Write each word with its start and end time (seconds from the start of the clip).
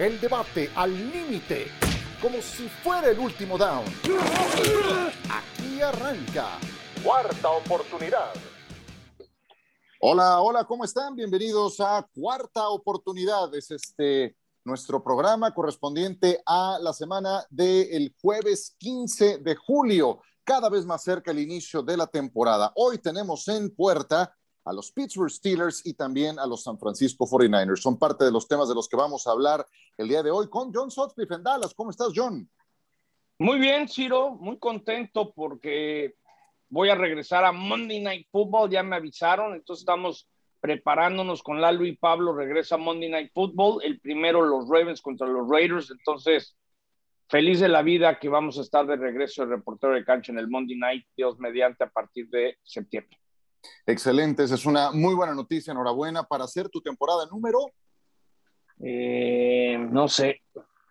El 0.00 0.18
debate 0.18 0.70
al 0.76 0.90
límite, 1.12 1.66
como 2.22 2.40
si 2.40 2.66
fuera 2.70 3.10
el 3.10 3.18
último 3.18 3.58
down. 3.58 3.84
Aquí 5.28 5.82
arranca. 5.82 6.58
Cuarta 7.04 7.50
oportunidad. 7.50 8.32
Hola, 10.00 10.40
hola, 10.40 10.64
¿cómo 10.64 10.86
están? 10.86 11.14
Bienvenidos 11.14 11.80
a 11.80 12.08
Cuarta 12.14 12.70
Oportunidad. 12.70 13.54
Es 13.54 13.70
este 13.72 14.34
nuestro 14.64 15.04
programa 15.04 15.52
correspondiente 15.52 16.40
a 16.46 16.78
la 16.80 16.94
semana 16.94 17.44
del 17.50 18.16
jueves 18.22 18.74
15 18.78 19.36
de 19.36 19.54
julio, 19.54 20.22
cada 20.44 20.70
vez 20.70 20.86
más 20.86 21.02
cerca 21.02 21.30
el 21.30 21.40
inicio 21.40 21.82
de 21.82 21.98
la 21.98 22.06
temporada. 22.06 22.72
Hoy 22.74 22.96
tenemos 22.96 23.46
en 23.48 23.68
puerta 23.68 24.34
a 24.64 24.72
los 24.72 24.92
Pittsburgh 24.92 25.30
Steelers 25.30 25.84
y 25.86 25.94
también 25.94 26.38
a 26.38 26.46
los 26.46 26.62
San 26.62 26.78
Francisco 26.78 27.26
49ers. 27.26 27.76
Son 27.76 27.98
parte 27.98 28.24
de 28.24 28.30
los 28.30 28.46
temas 28.46 28.68
de 28.68 28.74
los 28.74 28.88
que 28.88 28.96
vamos 28.96 29.26
a 29.26 29.32
hablar 29.32 29.66
el 29.96 30.08
día 30.08 30.22
de 30.22 30.30
hoy 30.30 30.48
con 30.48 30.72
John 30.72 30.90
Sutcliffe 30.90 31.34
en 31.34 31.42
Dallas. 31.42 31.74
¿Cómo 31.74 31.90
estás, 31.90 32.12
John? 32.14 32.48
Muy 33.38 33.58
bien, 33.58 33.88
Ciro, 33.88 34.32
muy 34.32 34.58
contento 34.58 35.32
porque 35.32 36.14
voy 36.68 36.90
a 36.90 36.94
regresar 36.94 37.44
a 37.44 37.52
Monday 37.52 38.00
Night 38.00 38.28
Football, 38.30 38.70
ya 38.70 38.82
me 38.82 38.96
avisaron, 38.96 39.54
entonces 39.54 39.82
estamos 39.82 40.28
preparándonos 40.60 41.42
con 41.42 41.60
Lalo 41.60 41.84
Pablo, 41.98 42.34
regresa 42.34 42.76
Monday 42.76 43.10
Night 43.10 43.32
Football, 43.32 43.82
el 43.82 43.98
primero 43.98 44.42
los 44.42 44.68
Ravens 44.68 45.00
contra 45.00 45.26
los 45.26 45.48
Raiders, 45.48 45.90
entonces 45.90 46.56
feliz 47.28 47.60
de 47.60 47.68
la 47.68 47.82
vida 47.82 48.18
que 48.18 48.28
vamos 48.28 48.58
a 48.58 48.62
estar 48.62 48.86
de 48.86 48.96
regreso 48.96 49.42
el 49.42 49.50
reportero 49.50 49.94
de 49.94 50.04
cancha 50.04 50.32
en 50.32 50.38
el 50.38 50.48
Monday 50.48 50.76
Night, 50.76 51.06
Dios 51.16 51.38
mediante, 51.38 51.84
a 51.84 51.90
partir 51.90 52.28
de 52.28 52.58
septiembre. 52.62 53.19
Excelente, 53.86 54.44
esa 54.44 54.54
es 54.54 54.66
una 54.66 54.90
muy 54.92 55.14
buena 55.14 55.34
noticia. 55.34 55.72
Enhorabuena 55.72 56.22
para 56.22 56.44
hacer 56.44 56.68
tu 56.68 56.80
temporada 56.80 57.26
número. 57.26 57.58
Eh, 58.82 59.78
no 59.90 60.08
sé. 60.08 60.42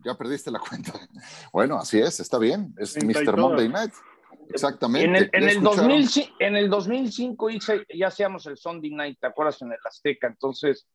Ya 0.04 0.16
perdiste 0.16 0.52
la 0.52 0.60
cuenta. 0.60 0.94
Bueno, 1.54 1.78
así 1.78 2.00
es, 2.00 2.20
está 2.20 2.38
bien. 2.38 2.74
Es 2.78 2.96
Mr. 3.04 3.38
Monday 3.38 3.70
Night. 3.70 3.94
Exactamente. 4.50 5.08
En 5.08 5.16
el, 5.16 5.30
en, 5.34 5.50
el 5.50 5.62
2000, 5.62 6.10
en 6.40 6.56
el 6.56 6.70
2005 6.70 7.50
hice, 7.50 7.86
ya 7.94 8.08
hacíamos 8.08 8.46
el 8.48 8.58
Sunday 8.58 8.92
Night, 8.92 9.20
¿te 9.20 9.28
acuerdas? 9.28 9.62
En 9.62 9.72
el 9.72 9.78
Azteca. 9.86 10.28
Entonces, 10.28 10.88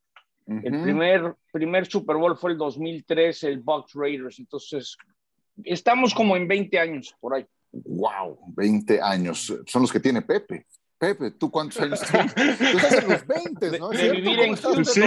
el 0.47 0.81
primer, 0.81 1.35
primer 1.51 1.85
Super 1.87 2.17
Bowl 2.17 2.37
fue 2.37 2.51
el 2.51 2.57
2003, 2.57 3.43
el 3.45 3.59
Bucks 3.59 3.93
Raiders. 3.93 4.39
Entonces, 4.39 4.97
estamos 5.63 6.13
como 6.13 6.35
en 6.35 6.47
20 6.47 6.79
años 6.79 7.15
por 7.19 7.33
ahí. 7.33 7.45
Wow, 7.71 8.39
20 8.55 9.01
años. 9.01 9.53
Son 9.65 9.81
los 9.81 9.91
que 9.91 9.99
tiene 9.99 10.21
Pepe. 10.21 10.67
Pepe, 10.97 11.31
¿tú 11.31 11.51
cuántos 11.51 11.79
años 11.81 12.01
tienes? 12.01 12.33
Tú 12.33 12.77
estás 12.77 13.03
en 13.03 13.09
los 13.09 13.27
20, 13.27 13.79
¿no? 13.79 13.89
De, 13.89 14.11
vivir 14.11 14.39
en 14.39 14.85
sí. 14.85 15.01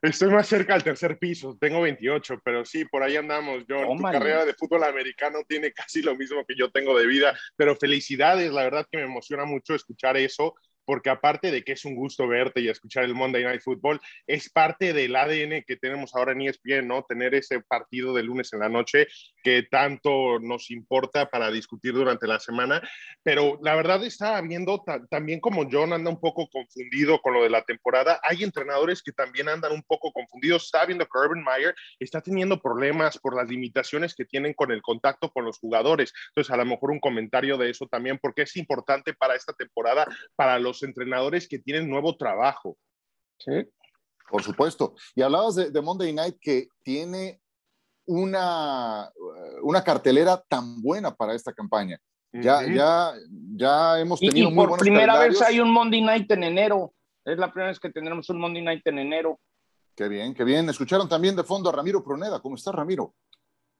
Estoy 0.00 0.30
más 0.30 0.46
cerca 0.46 0.74
al 0.74 0.82
tercer 0.82 1.18
piso, 1.18 1.58
tengo 1.60 1.82
28, 1.82 2.40
pero 2.42 2.64
sí, 2.64 2.86
por 2.86 3.02
ahí 3.02 3.16
andamos. 3.16 3.64
Yo, 3.68 3.86
tu 3.86 4.02
carrera 4.02 4.44
de 4.46 4.54
fútbol 4.54 4.84
americano 4.84 5.40
tiene 5.46 5.72
casi 5.72 6.00
lo 6.00 6.16
mismo 6.16 6.44
que 6.46 6.54
yo 6.56 6.70
tengo 6.70 6.98
de 6.98 7.06
vida, 7.06 7.38
pero 7.56 7.76
felicidades, 7.76 8.50
la 8.50 8.64
verdad 8.64 8.86
que 8.90 8.98
me 8.98 9.04
emociona 9.04 9.44
mucho 9.44 9.74
escuchar 9.74 10.16
eso 10.16 10.54
porque 10.84 11.10
aparte 11.10 11.50
de 11.50 11.62
que 11.62 11.72
es 11.72 11.84
un 11.84 11.94
gusto 11.94 12.26
verte 12.26 12.60
y 12.60 12.68
escuchar 12.68 13.04
el 13.04 13.14
Monday 13.14 13.44
Night 13.44 13.62
Football, 13.62 14.00
es 14.26 14.50
parte 14.50 14.92
del 14.92 15.16
ADN 15.16 15.64
que 15.66 15.76
tenemos 15.76 16.14
ahora 16.14 16.32
en 16.32 16.42
ESPN, 16.42 16.88
¿no? 16.88 17.04
Tener 17.04 17.34
ese 17.34 17.60
partido 17.60 18.14
de 18.14 18.22
lunes 18.22 18.52
en 18.52 18.60
la 18.60 18.68
noche 18.68 19.06
que 19.42 19.62
tanto 19.62 20.38
nos 20.40 20.70
importa 20.70 21.28
para 21.30 21.50
discutir 21.50 21.92
durante 21.92 22.26
la 22.26 22.40
semana. 22.40 22.82
Pero 23.22 23.58
la 23.62 23.74
verdad 23.74 24.02
estaba 24.04 24.40
viendo 24.40 24.82
también 25.10 25.40
como 25.40 25.68
John 25.70 25.92
anda 25.92 26.10
un 26.10 26.20
poco 26.20 26.48
confundido 26.48 27.20
con 27.20 27.34
lo 27.34 27.42
de 27.42 27.50
la 27.50 27.62
temporada. 27.62 28.20
Hay 28.22 28.42
entrenadores 28.42 29.02
que 29.02 29.12
también 29.12 29.48
andan 29.48 29.72
un 29.72 29.82
poco 29.82 30.12
confundidos. 30.12 30.64
Está 30.64 30.86
viendo 30.86 31.06
que 31.06 31.18
Urban 31.18 31.44
Meyer 31.44 31.74
está 31.98 32.20
teniendo 32.20 32.60
problemas 32.60 33.18
por 33.18 33.36
las 33.36 33.48
limitaciones 33.48 34.14
que 34.14 34.24
tienen 34.24 34.54
con 34.54 34.72
el 34.72 34.82
contacto 34.82 35.30
con 35.30 35.44
los 35.44 35.58
jugadores. 35.58 36.12
Entonces, 36.28 36.52
a 36.52 36.56
lo 36.56 36.64
mejor 36.64 36.90
un 36.90 37.00
comentario 37.00 37.56
de 37.56 37.70
eso 37.70 37.86
también, 37.86 38.18
porque 38.20 38.42
es 38.42 38.56
importante 38.56 39.14
para 39.14 39.34
esta 39.34 39.52
temporada, 39.52 40.06
para 40.36 40.58
los 40.58 40.73
entrenadores 40.82 41.48
que 41.48 41.58
tienen 41.58 41.88
nuevo 41.88 42.16
trabajo. 42.16 42.76
Sí. 43.38 43.52
Por 44.28 44.42
supuesto. 44.42 44.94
Y 45.14 45.22
hablabas 45.22 45.54
de, 45.54 45.82
Monday 45.82 46.12
Night 46.12 46.36
que 46.40 46.68
tiene 46.82 47.40
una, 48.06 49.10
una 49.62 49.84
cartelera 49.84 50.42
tan 50.48 50.82
buena 50.82 51.14
para 51.14 51.34
esta 51.34 51.52
campaña. 51.52 51.98
Ya, 52.32 52.66
ya, 52.66 53.12
ya 53.54 54.00
hemos 54.00 54.18
tenido 54.18 54.50
y, 54.50 54.54
por 54.54 54.76
primera 54.78 55.20
vez 55.20 55.40
hay 55.40 55.60
un 55.60 55.70
Monday 55.70 56.02
Night 56.02 56.28
en 56.32 56.42
enero. 56.42 56.92
Es 57.24 57.38
la 57.38 57.50
primera 57.52 57.68
vez 57.68 57.78
que 57.78 57.90
tendremos 57.90 58.28
un 58.28 58.40
Monday 58.40 58.62
Night 58.62 58.86
en 58.86 58.98
enero. 58.98 59.38
Qué 59.94 60.08
bien, 60.08 60.34
qué 60.34 60.42
bien. 60.42 60.68
Escucharon 60.68 61.08
también 61.08 61.36
de 61.36 61.44
fondo 61.44 61.68
a 61.68 61.72
Ramiro 61.72 62.02
Proneda. 62.02 62.40
¿Cómo 62.40 62.56
está, 62.56 62.72
Ramiro? 62.72 63.14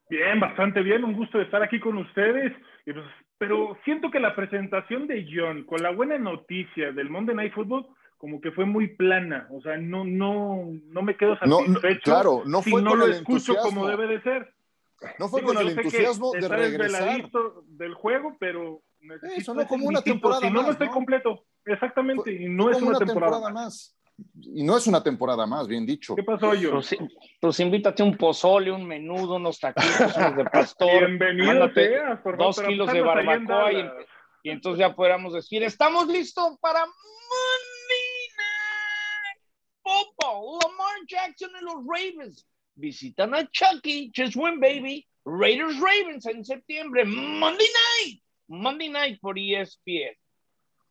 Bien, 0.09 0.39
bastante 0.41 0.83
bien. 0.83 1.05
Un 1.05 1.15
gusto 1.15 1.39
de 1.39 1.45
estar 1.45 1.63
aquí 1.63 1.81
con 1.81 1.97
ustedes. 1.99 2.53
Pues, 2.85 2.97
pero 3.39 3.77
siento 3.85 4.11
que 4.11 4.21
la 4.21 4.35
presentación 4.37 5.07
de 5.07 5.27
John 5.31 5.65
con 5.65 5.83
la 5.83 5.91
buena 5.91 6.19
noticia 6.19 6.93
del 6.93 7.11
Monday 7.11 7.35
Night 7.35 7.55
Football 7.55 7.87
como 8.25 8.41
que 8.41 8.53
fue 8.53 8.65
muy 8.65 8.89
plana, 8.89 9.47
o 9.51 9.61
sea, 9.61 9.77
no 9.77 10.03
no 10.03 10.71
no 10.87 11.03
me 11.03 11.15
quedo 11.15 11.37
satisfecho. 11.37 12.01
claro, 12.05 12.43
no 12.47 12.63
fue 12.63 12.81
si 12.81 12.85
no 12.85 12.95
lo 12.95 13.07
escucho 13.07 13.55
como 13.57 13.87
debe 13.87 14.07
de 14.07 14.23
ser. 14.23 14.55
No 15.19 15.29
fue 15.29 15.43
con 15.43 15.59
el 15.59 15.69
entusiasmo 15.69 16.33
de 16.33 16.49
regresar 16.49 17.31
del 17.67 17.93
juego, 17.93 18.35
pero 18.41 18.81
eso 19.37 19.53
no 19.53 19.67
como 19.67 19.89
una 19.89 20.01
temporada 20.01 20.41
si 20.41 20.51
no, 20.51 20.63
no 20.63 20.71
estoy 20.71 20.89
completo. 20.89 21.45
Exactamente, 21.67 22.33
y 22.33 22.49
no 22.49 22.71
es 22.71 22.81
una, 22.81 22.99
temporada. 22.99 23.51
más. 23.51 23.95
Y 24.41 24.63
no 24.63 24.77
es 24.77 24.87
una 24.87 25.03
temporada 25.03 25.47
más, 25.47 25.67
bien 25.67 25.85
dicho. 25.85 26.15
¿Qué 26.15 26.23
pasó 26.23 26.55
yo? 26.55 26.73
Pues, 26.73 26.97
pues 27.41 27.61
invítate 27.61 28.03
un 28.03 28.17
pozole, 28.17 28.71
un 28.71 28.87
menudo, 28.87 29.37
unos 29.37 29.59
taquitos, 29.59 30.17
unos 30.17 30.37
de 30.37 30.45
pastor. 30.45 31.07
Bienvenido 31.07 31.73
seas, 31.73 32.21
por 32.21 32.37
Dos 32.37 32.61
kilos 32.61 32.93
de 32.93 33.01
barbacoa 33.01 33.73
y, 33.73 33.91
y, 34.45 34.51
entonces 34.51 34.79
ya 34.81 34.95
podríamos 34.95 35.33
decir, 35.33 35.63
estamos 35.63 36.07
listos 36.09 36.57
para 36.61 36.81
Monday 36.81 38.29
Night 38.37 39.43
Football. 39.83 40.59
Lamar 40.63 40.97
Jackson 41.09 41.51
y 41.61 41.65
los 41.65 41.85
Ravens 41.87 42.47
visitan 42.77 43.35
a 43.35 43.49
Chucky, 43.51 44.13
just 44.15 44.37
win 44.37 44.61
baby. 44.61 45.07
Raiders 45.25 45.79
Ravens 45.81 46.27
en 46.27 46.45
septiembre, 46.45 47.05
Monday 47.05 47.67
Night. 47.67 48.23
Monday 48.47 48.89
Night 48.91 49.21
por 49.21 49.39
ESPN. 49.39 50.15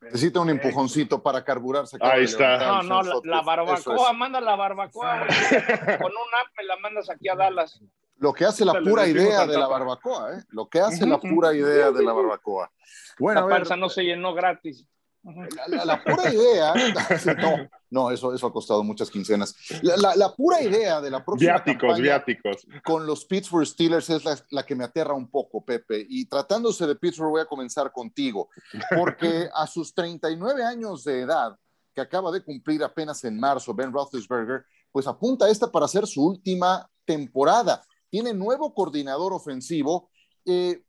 Necesita 0.03 0.39
un 0.39 0.49
empujoncito 0.49 1.21
para 1.21 1.43
carburarse. 1.43 1.97
Ahí 2.01 2.25
está. 2.25 2.81
No, 2.81 3.03
no, 3.03 3.21
la, 3.23 3.41
barbacoa, 3.41 4.13
manda 4.13 4.39
la 4.41 4.55
barbacoa. 4.55 5.27
Con 6.01 6.11
un 6.11 6.31
app 6.41 6.47
me 6.57 6.63
la 6.65 6.77
mandas 6.77 7.09
aquí 7.09 7.29
a 7.29 7.35
Dallas. 7.35 7.81
Lo 8.17 8.33
que 8.33 8.45
hace 8.45 8.63
la 8.63 8.73
pura 8.73 9.05
idea 9.07 9.45
de 9.45 9.57
la 9.57 9.67
barbacoa, 9.67 10.37
¿eh? 10.37 10.43
Lo 10.49 10.67
que 10.67 10.79
hace 10.79 11.05
la 11.05 11.19
pura 11.19 11.53
idea 11.53 11.91
de 11.91 12.03
la 12.03 12.13
barbacoa. 12.13 12.71
Bueno, 13.19 13.47
la 13.47 13.55
panza 13.55 13.75
no 13.75 13.89
se 13.89 14.03
llenó 14.03 14.33
gratis. 14.33 14.85
La, 15.23 16.03
pura 16.03 16.33
idea, 16.33 16.73
no, 17.41 17.69
no, 17.89 18.11
eso, 18.11 18.33
eso 18.33 18.47
ha 18.47 18.51
costado 18.51 18.83
muchas 18.83 19.09
quincenas. 19.09 19.55
La, 19.81 20.33
pura 20.35 20.61
idea 20.61 20.99
de 20.99 21.09
la 21.09 21.23
próxima 21.23 21.53
viáticos, 21.53 21.99
viáticos. 21.99 22.67
con 22.83 23.05
los 23.05 23.23
Pittsburgh 23.23 23.65
Steelers 23.65 24.09
es 24.09 24.23
la, 24.49 24.65
que 24.65 24.75
me 24.75 24.83
aterra 24.83 25.13
un 25.13 25.29
poco, 25.29 25.63
Pepe. 25.63 26.05
Y 26.09 26.25
tratándose 26.25 26.85
de 26.85 26.95
Pittsburgh, 26.95 27.31
voy 27.31 27.41
a 27.41 27.45
comenzar 27.45 27.93
contigo, 27.93 28.49
porque 28.97 29.47
a 29.55 29.65
sus 29.65 29.93
39 29.93 30.61
años 30.65 31.05
de 31.05 31.21
edad, 31.21 31.57
que 31.95 32.01
acaba 32.01 32.29
de 32.29 32.43
cumplir 32.43 32.83
apenas 32.83 33.23
en 33.23 33.39
marzo, 33.39 33.73
Ben 33.73 33.93
Roethlisberger, 33.93 34.65
pues 34.91 35.07
apunta 35.07 35.49
esta 35.49 35.71
para 35.71 35.87
ser 35.87 36.05
su 36.05 36.21
última 36.25 36.89
temporada. 37.05 37.81
Tiene 38.09 38.33
nuevo 38.33 38.73
coordinador 38.73 39.31
ofensivo. 39.31 40.09
Eh, 40.45 40.83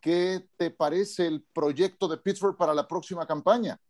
¿qué 0.00 0.46
te 0.56 0.70
parece 0.70 1.26
el 1.26 1.42
proyecto 1.52 2.08
de 2.08 2.18
Pittsburgh 2.18 2.56
para 2.56 2.74
la 2.74 2.86
próxima 2.86 3.26
campaña? 3.26 3.80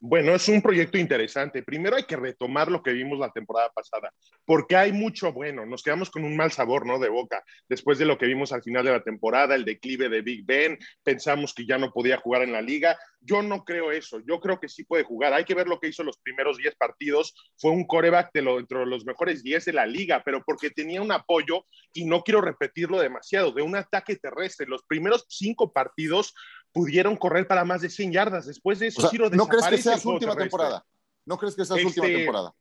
Bueno, 0.00 0.32
es 0.32 0.48
un 0.48 0.62
proyecto 0.62 0.96
interesante. 0.96 1.64
Primero 1.64 1.96
hay 1.96 2.04
que 2.04 2.14
retomar 2.14 2.70
lo 2.70 2.84
que 2.84 2.92
vimos 2.92 3.18
la 3.18 3.32
temporada 3.32 3.68
pasada, 3.70 4.12
porque 4.44 4.76
hay 4.76 4.92
mucho 4.92 5.32
bueno. 5.32 5.66
Nos 5.66 5.82
quedamos 5.82 6.08
con 6.08 6.24
un 6.24 6.36
mal 6.36 6.52
sabor, 6.52 6.86
¿no? 6.86 7.00
De 7.00 7.08
boca. 7.08 7.42
Después 7.68 7.98
de 7.98 8.04
lo 8.04 8.16
que 8.16 8.26
vimos 8.26 8.52
al 8.52 8.62
final 8.62 8.84
de 8.84 8.92
la 8.92 9.02
temporada, 9.02 9.56
el 9.56 9.64
declive 9.64 10.08
de 10.08 10.22
Big 10.22 10.46
Ben, 10.46 10.78
pensamos 11.02 11.52
que 11.52 11.66
ya 11.66 11.78
no 11.78 11.90
podía 11.90 12.16
jugar 12.16 12.42
en 12.42 12.52
la 12.52 12.62
liga. 12.62 12.96
Yo 13.20 13.42
no 13.42 13.64
creo 13.64 13.90
eso. 13.90 14.20
Yo 14.20 14.38
creo 14.38 14.60
que 14.60 14.68
sí 14.68 14.84
puede 14.84 15.02
jugar. 15.02 15.32
Hay 15.32 15.44
que 15.44 15.56
ver 15.56 15.66
lo 15.66 15.80
que 15.80 15.88
hizo 15.88 16.04
los 16.04 16.18
primeros 16.18 16.58
10 16.58 16.76
partidos. 16.76 17.34
Fue 17.56 17.72
un 17.72 17.84
coreback 17.84 18.30
de 18.32 18.42
lo, 18.42 18.60
entre 18.60 18.86
los 18.86 19.04
mejores 19.04 19.42
10 19.42 19.64
de 19.64 19.72
la 19.72 19.84
liga, 19.84 20.22
pero 20.24 20.44
porque 20.44 20.70
tenía 20.70 21.02
un 21.02 21.10
apoyo, 21.10 21.66
y 21.92 22.04
no 22.04 22.22
quiero 22.22 22.40
repetirlo 22.40 23.00
demasiado, 23.00 23.50
de 23.50 23.62
un 23.62 23.74
ataque 23.74 24.14
terrestre. 24.14 24.68
Los 24.68 24.84
primeros 24.84 25.26
cinco 25.28 25.72
partidos 25.72 26.34
pudieron 26.72 27.16
correr 27.16 27.46
para 27.46 27.64
más 27.64 27.80
de 27.80 27.90
100 27.90 28.12
yardas. 28.12 28.46
Después 28.46 28.78
de 28.78 28.88
eso, 28.88 29.10
¿No 29.32 29.46
crees 29.46 29.66
que 29.66 29.78
sea 29.78 29.98
su 29.98 30.10
última 30.10 30.36
temporada? 30.36 30.84
¿No 31.24 31.38
crees 31.38 31.54
que 31.54 31.64
sea 31.64 31.76
su 31.76 31.86
última 31.86 32.06
temporada? 32.06 32.54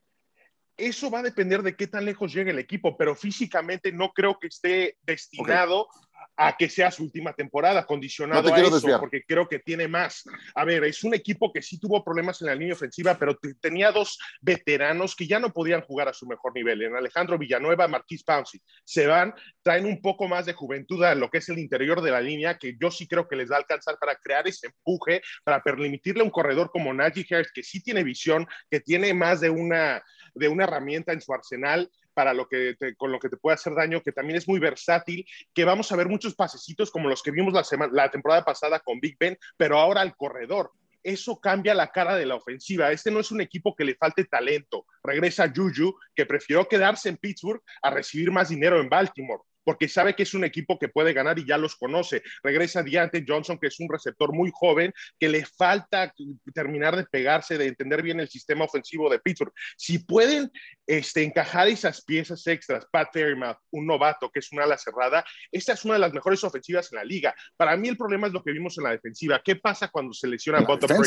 Eso 0.77 1.09
va 1.09 1.19
a 1.19 1.23
depender 1.23 1.63
de 1.63 1.75
qué 1.75 1.87
tan 1.87 2.05
lejos 2.05 2.33
llegue 2.33 2.51
el 2.51 2.59
equipo, 2.59 2.95
pero 2.95 3.15
físicamente 3.15 3.91
no 3.91 4.11
creo 4.13 4.37
que 4.39 4.47
esté 4.47 4.97
destinado 5.01 5.87
a 6.35 6.55
que 6.55 6.69
sea 6.69 6.91
su 6.91 7.03
última 7.03 7.33
temporada, 7.33 7.85
condicionado 7.85 8.53
a 8.53 8.59
eso, 8.59 8.99
porque 8.99 9.23
creo 9.27 9.49
que 9.49 9.57
tiene 9.57 9.87
más. 9.87 10.23
A 10.53 10.65
ver, 10.65 10.83
es 10.83 11.03
un 11.03 11.15
equipo 11.15 11.51
que 11.51 11.63
sí 11.63 11.79
tuvo 11.79 12.03
problemas 12.03 12.39
en 12.41 12.47
la 12.47 12.55
línea 12.55 12.75
ofensiva, 12.75 13.17
pero 13.17 13.37
tenía 13.59 13.91
dos 13.91 14.19
veteranos 14.39 15.15
que 15.15 15.25
ya 15.25 15.39
no 15.39 15.51
podían 15.51 15.81
jugar 15.81 16.07
a 16.09 16.13
su 16.13 16.27
mejor 16.27 16.53
nivel, 16.53 16.83
en 16.83 16.95
Alejandro 16.95 17.39
Villanueva, 17.39 17.87
Marquis 17.87 18.23
Pouncey. 18.23 18.61
Se 18.83 19.07
van, 19.07 19.33
traen 19.63 19.85
un 19.85 19.99
poco 19.99 20.27
más 20.27 20.45
de 20.45 20.53
juventud 20.53 21.03
a 21.03 21.15
lo 21.15 21.29
que 21.29 21.39
es 21.39 21.49
el 21.49 21.57
interior 21.57 22.01
de 22.01 22.11
la 22.11 22.21
línea, 22.21 22.59
que 22.59 22.75
yo 22.79 22.91
sí 22.91 23.07
creo 23.07 23.27
que 23.27 23.35
les 23.35 23.49
va 23.49 23.55
a 23.55 23.59
alcanzar 23.59 23.97
para 23.99 24.15
crear 24.15 24.47
ese 24.47 24.67
empuje, 24.67 25.21
para 25.43 25.63
permitirle 25.63 26.21
a 26.21 26.25
un 26.25 26.31
corredor 26.31 26.69
como 26.69 26.93
Najee 26.93 27.25
Harris, 27.31 27.51
que 27.51 27.63
sí 27.63 27.81
tiene 27.81 28.03
visión, 28.03 28.47
que 28.69 28.79
tiene 28.79 29.11
más 29.15 29.41
de 29.41 29.49
una, 29.49 30.03
de 30.37 30.47
una 30.47 30.65
herramienta 30.65 31.13
en 31.13 31.21
su 31.21 31.33
arsenal, 31.33 31.89
para 32.13 32.33
lo 32.33 32.47
que 32.47 32.75
con 32.97 33.11
lo 33.11 33.19
que 33.19 33.29
te 33.29 33.37
puede 33.37 33.55
hacer 33.55 33.75
daño, 33.75 34.01
que 34.01 34.11
también 34.11 34.37
es 34.37 34.47
muy 34.47 34.59
versátil, 34.59 35.25
que 35.53 35.65
vamos 35.65 35.91
a 35.91 35.95
ver 35.95 36.07
muchos 36.07 36.33
pasecitos 36.33 36.89
como 36.89 37.09
los 37.09 37.21
que 37.21 37.31
vimos 37.31 37.53
la, 37.53 37.63
semana, 37.63 37.93
la 37.93 38.09
temporada 38.09 38.43
pasada 38.43 38.79
con 38.79 38.99
Big 38.99 39.17
Ben, 39.19 39.37
pero 39.55 39.77
ahora 39.77 40.01
al 40.01 40.15
corredor. 40.15 40.71
Eso 41.03 41.39
cambia 41.39 41.73
la 41.73 41.91
cara 41.91 42.15
de 42.15 42.25
la 42.25 42.35
ofensiva. 42.35 42.91
Este 42.91 43.11
no 43.11 43.19
es 43.19 43.31
un 43.31 43.39
equipo 43.39 43.75
que 43.75 43.85
le 43.85 43.95
falte 43.95 44.25
talento. 44.25 44.85
Regresa 45.03 45.53
Juju, 45.55 45.95
que 46.15 46.25
prefirió 46.25 46.67
quedarse 46.67 47.07
en 47.07 47.17
Pittsburgh 47.17 47.61
a 47.81 47.91
recibir 47.91 48.31
más 48.31 48.49
dinero 48.49 48.81
en 48.81 48.89
Baltimore 48.89 49.43
porque 49.67 49.89
sabe 49.89 50.15
que 50.15 50.23
es 50.23 50.33
un 50.33 50.45
equipo 50.45 50.79
que 50.79 50.87
puede 50.87 51.11
ganar 51.11 51.37
y 51.37 51.45
ya 51.45 51.57
los 51.57 51.75
conoce. 51.75 52.23
Regresa 52.41 52.83
Deante 52.83 53.25
Johnson, 53.27 53.59
que 53.59 53.67
es 53.67 53.77
un 53.81 53.89
receptor 53.89 54.31
muy 54.31 54.49
joven, 54.53 54.93
que 55.19 55.27
le 55.27 55.45
falta 55.45 56.13
terminar 56.53 56.95
de 56.95 57.03
pegarse, 57.03 57.57
de 57.57 57.67
entender 57.67 58.01
bien 58.01 58.21
el 58.21 58.29
sistema 58.29 58.63
ofensivo 58.63 59.09
de 59.09 59.19
Pittsburgh. 59.19 59.51
Si 59.75 59.99
pueden 59.99 60.49
este, 60.85 61.21
encajar 61.21 61.67
esas 61.67 62.01
piezas 62.01 62.47
extras, 62.47 62.87
Pat 62.89 63.09
Fairmouth, 63.11 63.57
un 63.71 63.85
novato 63.85 64.31
que 64.31 64.39
es 64.39 64.49
una 64.53 64.63
ala 64.63 64.77
cerrada, 64.77 65.25
esta 65.51 65.73
es 65.73 65.83
una 65.83 65.95
de 65.95 65.99
las 65.99 66.13
mejores 66.13 66.41
ofensivas 66.45 66.89
en 66.93 66.99
la 66.99 67.03
liga. 67.03 67.35
Para 67.57 67.75
mí 67.75 67.89
el 67.89 67.97
problema 67.97 68.27
es 68.27 68.33
lo 68.33 68.41
que 68.41 68.53
vimos 68.53 68.77
en 68.77 68.85
la 68.85 68.91
defensiva. 68.91 69.41
¿Qué 69.43 69.57
pasa 69.57 69.89
cuando 69.89 70.13
se 70.13 70.29
lesiona 70.29 70.61
Bottom 70.61 71.03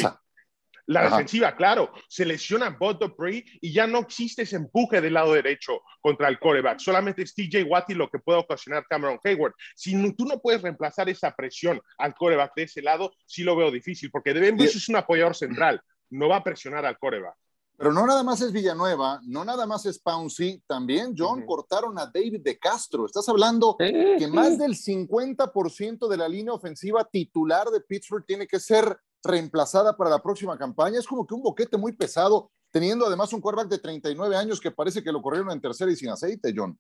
la 0.91 1.05
defensiva, 1.05 1.55
claro, 1.55 1.93
se 2.09 2.25
lesiona 2.25 2.71
Bud 2.71 2.97
Dupree 2.97 3.45
y 3.61 3.73
ya 3.73 3.87
no 3.87 4.01
existe 4.01 4.43
ese 4.43 4.57
empuje 4.57 5.01
del 5.01 5.15
lado 5.15 5.35
derecho 5.35 5.83
contra 6.01 6.27
el 6.27 6.41
coreback. 6.41 6.81
Solamente 6.81 7.23
es 7.23 7.33
TJ 7.33 7.63
Watt 7.63 7.91
y 7.91 7.95
lo 7.95 8.11
que 8.11 8.19
puede 8.19 8.41
ocasionar 8.41 8.85
Cameron 8.89 9.21
Hayward. 9.23 9.55
Si 9.77 9.93
tú 10.15 10.25
no 10.25 10.41
puedes 10.41 10.63
reemplazar 10.63 11.09
esa 11.09 11.31
presión 11.31 11.81
al 11.97 12.15
coreback 12.17 12.55
de 12.57 12.65
ese 12.65 12.83
lado, 12.83 13.13
sí 13.25 13.45
lo 13.45 13.55
veo 13.55 13.71
difícil, 13.71 14.11
porque 14.11 14.35
Devin 14.35 14.57
Bush 14.57 14.77
es 14.77 14.89
un 14.89 14.97
apoyador 14.97 15.37
central, 15.37 15.81
no 16.11 16.29
va 16.29 16.37
a 16.37 16.45
presionar 16.45 16.85
al 16.85 16.99
coreback. 16.99 17.37
Pero 17.77 17.93
no 17.93 18.05
nada 18.05 18.25
más 18.25 18.41
es 18.41 18.53
Villanueva, 18.53 19.21
no 19.23 19.45
nada 19.45 19.67
más 19.67 19.87
es 19.87 20.01
Pouncy, 20.01 20.61
también 20.67 21.15
John 21.17 21.47
cortaron 21.47 21.99
a 22.01 22.11
David 22.13 22.41
de 22.43 22.59
Castro. 22.59 23.07
Estás 23.07 23.29
hablando 23.29 23.77
que 23.79 24.29
más 24.29 24.59
del 24.59 24.75
50% 24.75 26.09
de 26.09 26.17
la 26.17 26.29
línea 26.29 26.53
ofensiva 26.53 27.05
titular 27.05 27.69
de 27.69 27.81
Pittsburgh 27.81 28.27
tiene 28.27 28.47
que 28.49 28.59
ser 28.59 28.99
reemplazada 29.23 29.97
para 29.97 30.11
la 30.11 30.23
próxima 30.23 30.57
campaña. 30.57 30.99
Es 30.99 31.07
como 31.07 31.27
que 31.27 31.35
un 31.35 31.43
boquete 31.43 31.77
muy 31.77 31.93
pesado, 31.93 32.51
teniendo 32.71 33.07
además 33.07 33.33
un 33.33 33.41
quarterback 33.41 33.71
de 33.71 33.79
39 33.79 34.37
años 34.37 34.61
que 34.61 34.71
parece 34.71 35.03
que 35.03 35.13
lo 35.13 35.23
corrieron 35.23 35.51
en 35.51 35.61
tercera 35.61 35.91
y 35.91 35.97
sin 35.97 36.11
aceite, 36.11 36.53
John. 36.55 36.79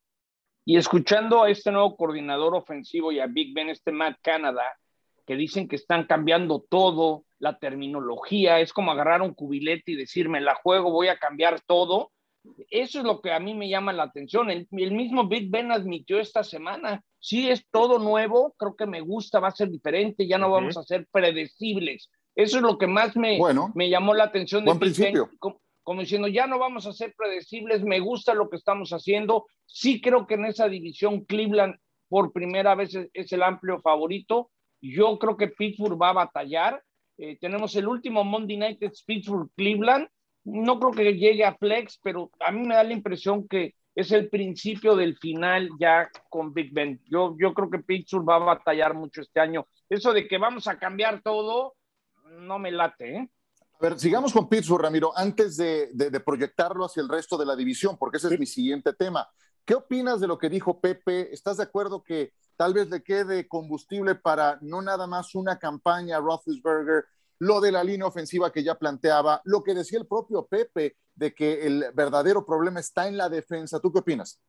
Y 0.64 0.76
escuchando 0.76 1.42
a 1.42 1.50
este 1.50 1.72
nuevo 1.72 1.96
coordinador 1.96 2.54
ofensivo 2.54 3.12
y 3.12 3.20
a 3.20 3.26
Big 3.26 3.54
Ben, 3.54 3.70
este 3.70 3.92
Matt 3.92 4.18
Canada, 4.22 4.62
que 5.26 5.36
dicen 5.36 5.68
que 5.68 5.76
están 5.76 6.06
cambiando 6.06 6.64
todo, 6.68 7.24
la 7.38 7.58
terminología, 7.58 8.60
es 8.60 8.72
como 8.72 8.92
agarrar 8.92 9.22
un 9.22 9.34
cubilete 9.34 9.92
y 9.92 9.96
decirme, 9.96 10.40
la 10.40 10.54
juego, 10.54 10.90
voy 10.90 11.08
a 11.08 11.18
cambiar 11.18 11.60
todo. 11.62 12.12
Eso 12.70 12.98
es 12.98 13.04
lo 13.04 13.20
que 13.20 13.32
a 13.32 13.40
mí 13.40 13.54
me 13.54 13.68
llama 13.68 13.92
la 13.92 14.04
atención. 14.04 14.50
El, 14.50 14.68
mismo 14.70 15.26
Big 15.26 15.50
Ben 15.50 15.72
admitió 15.72 16.20
esta 16.20 16.44
semana, 16.44 17.02
sí 17.18 17.50
es 17.50 17.66
todo 17.70 17.98
nuevo, 17.98 18.54
creo 18.58 18.76
que 18.76 18.86
me 18.86 19.00
gusta, 19.00 19.40
va 19.40 19.48
a 19.48 19.52
ser 19.52 19.70
diferente, 19.70 20.26
ya 20.26 20.38
no 20.38 20.50
vamos 20.50 20.76
a 20.76 20.82
ser 20.82 21.06
predecibles. 21.10 22.10
Eso 22.34 22.56
es 22.58 22.62
lo 22.62 22.78
que 22.78 22.86
más 22.86 23.16
me, 23.16 23.38
me 23.74 23.90
llamó 23.90 24.14
la 24.14 24.24
atención 24.24 24.64
de 24.64 24.74
principio. 24.76 25.30
como, 25.38 26.00
diciendo, 26.00 26.28
ya 26.28 26.46
no 26.46 26.58
vamos 26.58 26.86
a 26.86 26.92
ser 26.92 27.14
predecibles, 27.16 27.82
me 27.82 28.00
gusta 28.00 28.34
lo 28.34 28.48
que 28.48 28.56
estamos 28.56 28.90
haciendo. 28.90 29.46
Sí 29.66 30.00
creo 30.00 30.26
que 30.26 30.34
en 30.34 30.46
esa 30.46 30.68
división 30.68 31.24
Cleveland 31.24 31.76
por 32.10 32.32
primera 32.32 32.74
vez 32.74 32.96
es, 33.12 33.32
el 33.32 33.42
amplio 33.42 33.80
favorito. 33.80 34.50
Yo 34.82 35.18
creo 35.18 35.36
que 35.36 35.48
Pittsburgh 35.48 36.00
va 36.00 36.10
a 36.10 36.24
batallar. 36.24 36.82
Eh, 37.16 37.38
tenemos 37.40 37.74
el 37.76 37.86
último 37.86 38.24
Monday 38.24 38.56
Night 38.56 38.80
Pittsburgh-Cleveland. 39.06 40.08
No 40.44 40.80
creo 40.80 40.90
que 40.90 41.14
llegue 41.14 41.44
a 41.44 41.54
Flex, 41.54 42.00
pero 42.02 42.30
a 42.40 42.50
mí 42.50 42.66
me 42.66 42.74
da 42.74 42.82
la 42.82 42.92
impresión 42.92 43.46
que 43.46 43.74
es 43.94 44.10
el 44.12 44.28
principio 44.28 44.96
del 44.96 45.16
final 45.18 45.68
ya 45.78 46.08
con 46.28 46.52
Big 46.52 46.72
Ben. 46.72 47.00
Yo, 47.04 47.36
yo 47.38 47.54
creo 47.54 47.70
que 47.70 47.78
Pittsburgh 47.78 48.28
va 48.28 48.36
a 48.36 48.56
batallar 48.56 48.94
mucho 48.94 49.20
este 49.20 49.38
año. 49.38 49.66
Eso 49.88 50.12
de 50.12 50.26
que 50.26 50.38
vamos 50.38 50.66
a 50.66 50.78
cambiar 50.78 51.22
todo, 51.22 51.74
no 52.38 52.58
me 52.58 52.70
late. 52.70 53.16
¿eh? 53.16 53.30
A 53.80 53.82
ver, 53.82 53.98
sigamos 53.98 54.32
con 54.32 54.48
Pittsburgh, 54.48 54.82
Ramiro, 54.82 55.12
antes 55.16 55.56
de, 55.56 56.22
proyectarlo 56.24 56.84
hacia 56.84 57.02
el 57.02 57.08
resto 57.08 57.38
de 57.38 57.46
la 57.46 57.56
división, 57.56 57.96
porque 57.98 58.18
ese 58.18 58.32
es 58.32 58.38
mi 58.38 58.46
siguiente 58.46 58.92
tema. 58.92 59.28
¿Qué 59.64 59.74
opinas 59.74 60.20
de 60.20 60.26
lo 60.26 60.38
que 60.38 60.50
dijo 60.50 60.80
Pepe? 60.80 61.32
¿Estás 61.32 61.58
de 61.58 61.62
acuerdo 61.62 62.02
que 62.02 62.32
tal 62.56 62.74
vez 62.74 62.90
le 62.90 63.02
quede 63.02 63.48
combustible 63.48 64.14
para 64.14 64.58
no 64.60 64.82
nada 64.82 65.06
más 65.06 65.34
una 65.34 65.58
campaña 65.58 66.16
a 66.16 66.20
Roethlisberger, 66.20 67.06
lo 67.38 67.60
de 67.60 67.72
la 67.72 67.82
línea 67.82 68.06
ofensiva 68.06 68.52
que 68.52 68.62
ya 68.62 68.74
planteaba, 68.74 69.40
lo 69.44 69.62
que 69.62 69.74
decía 69.74 69.98
el 69.98 70.06
propio 70.06 70.46
Pepe 70.46 70.96
de 71.14 71.34
que 71.34 71.66
el 71.66 71.86
verdadero 71.94 72.44
problema 72.44 72.80
está 72.80 73.08
en 73.08 73.16
la 73.16 73.30
defensa? 73.30 73.80
¿Tú 73.80 73.90
qué 73.92 74.00
opinas? 74.00 74.40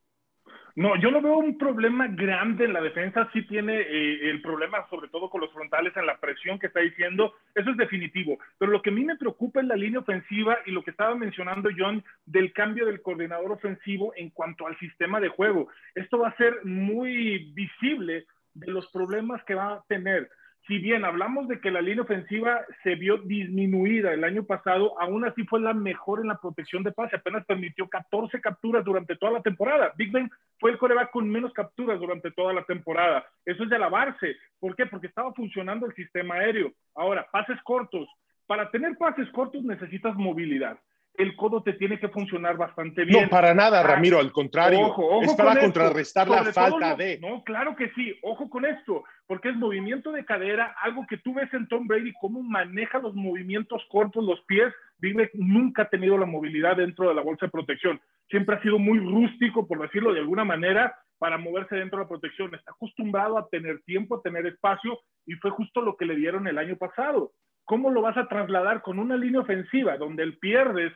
No, 0.76 0.96
yo 0.96 1.12
no 1.12 1.22
veo 1.22 1.38
un 1.38 1.58
problema 1.58 2.08
grande 2.08 2.66
en 2.66 2.74
la 2.74 2.82
defensa, 2.82 3.30
sí 3.34 3.42
tiene 3.44 3.80
eh, 3.82 4.30
el 4.30 4.42
problema 4.42 4.88
sobre 4.90 5.10
todo 5.10 5.30
con 5.30 5.42
los 5.42 5.52
frontales 5.52 5.96
en 5.98 6.06
la 6.06 6.18
presión 6.18 6.60
que 6.60 6.68
está 6.68 6.80
diciendo, 6.80 7.34
eso 7.54 7.72
es 7.72 7.78
definitivo, 7.78 8.40
pero 8.58 8.72
lo 8.72 8.82
que 8.82 8.90
a 8.90 8.94
mí 8.94 9.04
me 9.04 9.18
preocupa 9.18 9.60
es 9.60 9.68
la 9.68 9.76
línea 9.76 10.00
ofensiva 10.00 10.60
y 10.66 10.72
lo 10.72 10.84
que 10.84 10.92
estaba 10.92 11.16
mencionando 11.16 11.70
John 11.78 12.04
del 12.26 12.54
cambio 12.54 12.86
del 12.86 13.02
coordinador 13.02 13.52
ofensivo 13.52 14.14
en 14.16 14.30
cuanto 14.30 14.66
al 14.66 14.78
sistema 14.80 15.20
de 15.20 15.30
juego. 15.30 15.68
Esto 15.96 16.20
va 16.20 16.30
a 16.30 16.38
ser 16.38 16.64
muy 16.64 17.52
visible 17.54 18.26
de 18.54 18.72
los 18.72 18.88
problemas 18.92 19.44
que 19.44 19.56
va 19.56 19.74
a 19.74 19.84
tener 19.88 20.30
si 20.68 20.78
bien 20.78 21.06
hablamos 21.06 21.48
de 21.48 21.60
que 21.60 21.72
la 21.72 21.82
línea 21.82 22.04
ofensiva 22.04 22.62
se 22.84 22.96
vio 22.96 23.18
disminuida 23.18 24.14
el 24.14 24.24
año 24.24 24.44
pasado, 24.44 25.00
aún 25.02 25.26
así 25.26 25.44
fue 25.46 25.60
la 25.60 25.74
mejor 25.74 26.22
en 26.22 26.28
la 26.28 26.40
protección 26.40 26.84
de 26.84 26.92
pase. 26.92 27.16
Apenas 27.16 27.46
permitió 27.46 27.90
14 27.90 28.40
capturas 28.40 28.86
durante 28.86 29.16
toda 29.16 29.32
la 29.32 29.42
temporada. 29.42 29.92
Big 29.98 30.12
Ben 30.12 30.30
fue 30.60 30.72
el 30.72 30.78
coreback 30.78 31.12
con 31.12 31.30
menos 31.30 31.52
capturas 31.54 32.00
durante 32.00 32.32
toda 32.32 32.54
la 32.54 32.64
temporada. 32.64 33.26
Eso 33.44 33.64
es 33.64 33.70
de 33.70 33.76
alabarse. 33.76 34.36
¿Por 34.60 34.76
qué? 34.76 34.86
Porque 34.86 35.08
estaba 35.08 35.34
funcionando 35.34 35.88
el 35.88 35.96
sistema 35.96 36.36
aéreo. 36.36 36.72
Ahora, 36.94 37.28
pases 37.32 37.60
cortos. 37.64 38.08
Para 38.46 38.70
tener 38.70 38.98
pases 38.98 39.30
cortos 39.32 39.64
necesitas 39.64 40.16
movilidad 40.16 40.78
el 41.16 41.36
codo 41.36 41.62
te 41.62 41.74
tiene 41.74 42.00
que 42.00 42.08
funcionar 42.10 42.58
bastante 42.58 43.04
bien. 43.04 43.24
No, 43.24 43.30
para 43.30 43.54
nada, 43.54 43.84
Ramiro, 43.84 44.20
al 44.20 44.32
contrario. 44.32 44.96
es 45.22 45.34
para 45.34 45.60
contrarrestar 45.60 46.28
la 46.28 46.46
falta 46.46 46.96
de. 46.96 47.20
No, 47.20 47.44
claro 47.44 47.76
que 47.76 47.92
sí, 47.92 48.16
ojo 48.24 48.50
con 48.50 48.66
esto, 48.66 49.04
porque 49.28 49.50
es 49.50 49.56
movimiento 49.56 50.12
de 50.12 50.26
cadera, 50.26 50.76
algo 50.82 51.06
que 51.08 51.18
tú 51.18 51.34
ves 51.34 51.54
en 51.54 51.68
Tom 51.68 51.88
Brady, 51.88 52.14
cómo 52.20 52.42
maneja 52.42 53.00
los 53.00 53.14
movimientos 53.14 53.84
cortos, 53.90 54.24
los 54.24 54.42
pies. 54.46 54.74
Vive 55.00 55.32
nunca 55.34 55.84
ha 55.84 55.90
tenido 55.90 56.18
la 56.18 56.28
movilidad 56.28 56.78
dentro 56.78 57.10
de 57.10 57.16
la 57.16 57.24
bolsa 57.24 57.48
de 57.48 57.52
protección. 57.52 58.00
Siempre 58.30 58.56
ha 58.56 58.62
sido 58.62 58.78
muy 58.78 59.00
rústico, 59.00 59.68
por 59.68 59.82
decirlo 59.82 60.14
de 60.14 60.20
alguna 60.20 60.46
manera, 60.46 60.96
para 61.18 61.38
moverse 61.38 61.76
dentro 61.76 62.00
de 62.00 62.06
la 62.06 62.10
protección. 62.10 62.54
Está 62.54 62.72
acostumbrado 62.72 63.38
a 63.38 63.48
tener 63.50 63.82
tiempo, 63.82 64.16
a 64.16 64.22
tener 64.22 64.46
espacio, 64.46 65.00
y 65.26 65.34
fue 65.34 65.52
justo 65.52 65.82
lo 65.82 65.98
que 65.98 66.06
le 66.06 66.16
dieron 66.16 66.48
el 66.48 66.58
año 66.58 66.78
pasado. 66.78 67.32
¿Cómo 67.66 67.90
lo 67.90 68.02
vas 68.02 68.18
a 68.18 68.28
trasladar 68.28 68.82
con 68.82 69.00
una 69.00 69.16
línea 69.16 69.42
ofensiva 69.42 69.98
donde 69.98 70.24
el 70.24 70.38
pierdes 70.40 70.94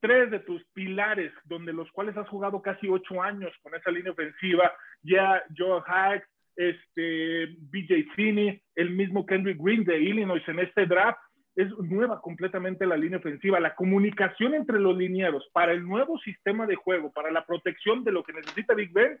tres 0.00 0.30
de 0.30 0.40
tus 0.40 0.64
pilares, 0.72 1.32
donde 1.44 1.72
los 1.72 1.90
cuales 1.92 2.16
has 2.16 2.28
jugado 2.28 2.60
casi 2.60 2.88
ocho 2.88 3.22
años 3.22 3.52
con 3.62 3.74
esa 3.74 3.90
línea 3.90 4.12
ofensiva, 4.12 4.72
ya 5.02 5.42
Joe 5.56 5.80
Hack, 5.82 6.28
este, 6.56 7.56
BJ 7.70 8.12
Finney, 8.14 8.60
el 8.74 8.90
mismo 8.90 9.24
Kendrick 9.24 9.58
Green 9.60 9.84
de 9.84 10.00
Illinois 10.00 10.42
en 10.48 10.58
este 10.58 10.86
draft, 10.86 11.18
es 11.54 11.68
nueva 11.78 12.20
completamente 12.20 12.86
la 12.86 12.96
línea 12.96 13.18
ofensiva. 13.18 13.60
La 13.60 13.74
comunicación 13.74 14.54
entre 14.54 14.80
los 14.80 14.96
linieros 14.96 15.48
para 15.52 15.72
el 15.72 15.86
nuevo 15.86 16.18
sistema 16.18 16.66
de 16.66 16.76
juego, 16.76 17.12
para 17.12 17.30
la 17.30 17.44
protección 17.44 18.04
de 18.04 18.12
lo 18.12 18.22
que 18.24 18.32
necesita 18.32 18.74
Big 18.74 18.92
Ben, 18.92 19.18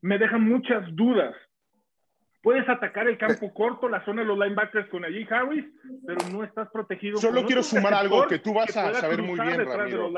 me 0.00 0.18
deja 0.18 0.38
muchas 0.38 0.84
dudas. 0.94 1.34
Puedes 2.40 2.68
atacar 2.68 3.08
el 3.08 3.18
campo 3.18 3.52
corto, 3.52 3.88
la 3.88 4.04
zona 4.04 4.22
de 4.22 4.28
los 4.28 4.38
linebackers 4.38 4.88
con 4.90 5.04
allí 5.04 5.26
Harris, 5.28 5.64
pero 6.06 6.28
no 6.30 6.44
estás 6.44 6.68
protegido. 6.70 7.18
Solo 7.18 7.44
quiero 7.44 7.62
sumar 7.62 7.94
algo 7.94 8.26
que 8.26 8.38
tú 8.38 8.54
vas 8.54 8.76
a 8.76 8.94
saber 8.94 9.22
muy 9.22 9.38
bien, 9.40 9.64
Ramiro. 9.64 10.10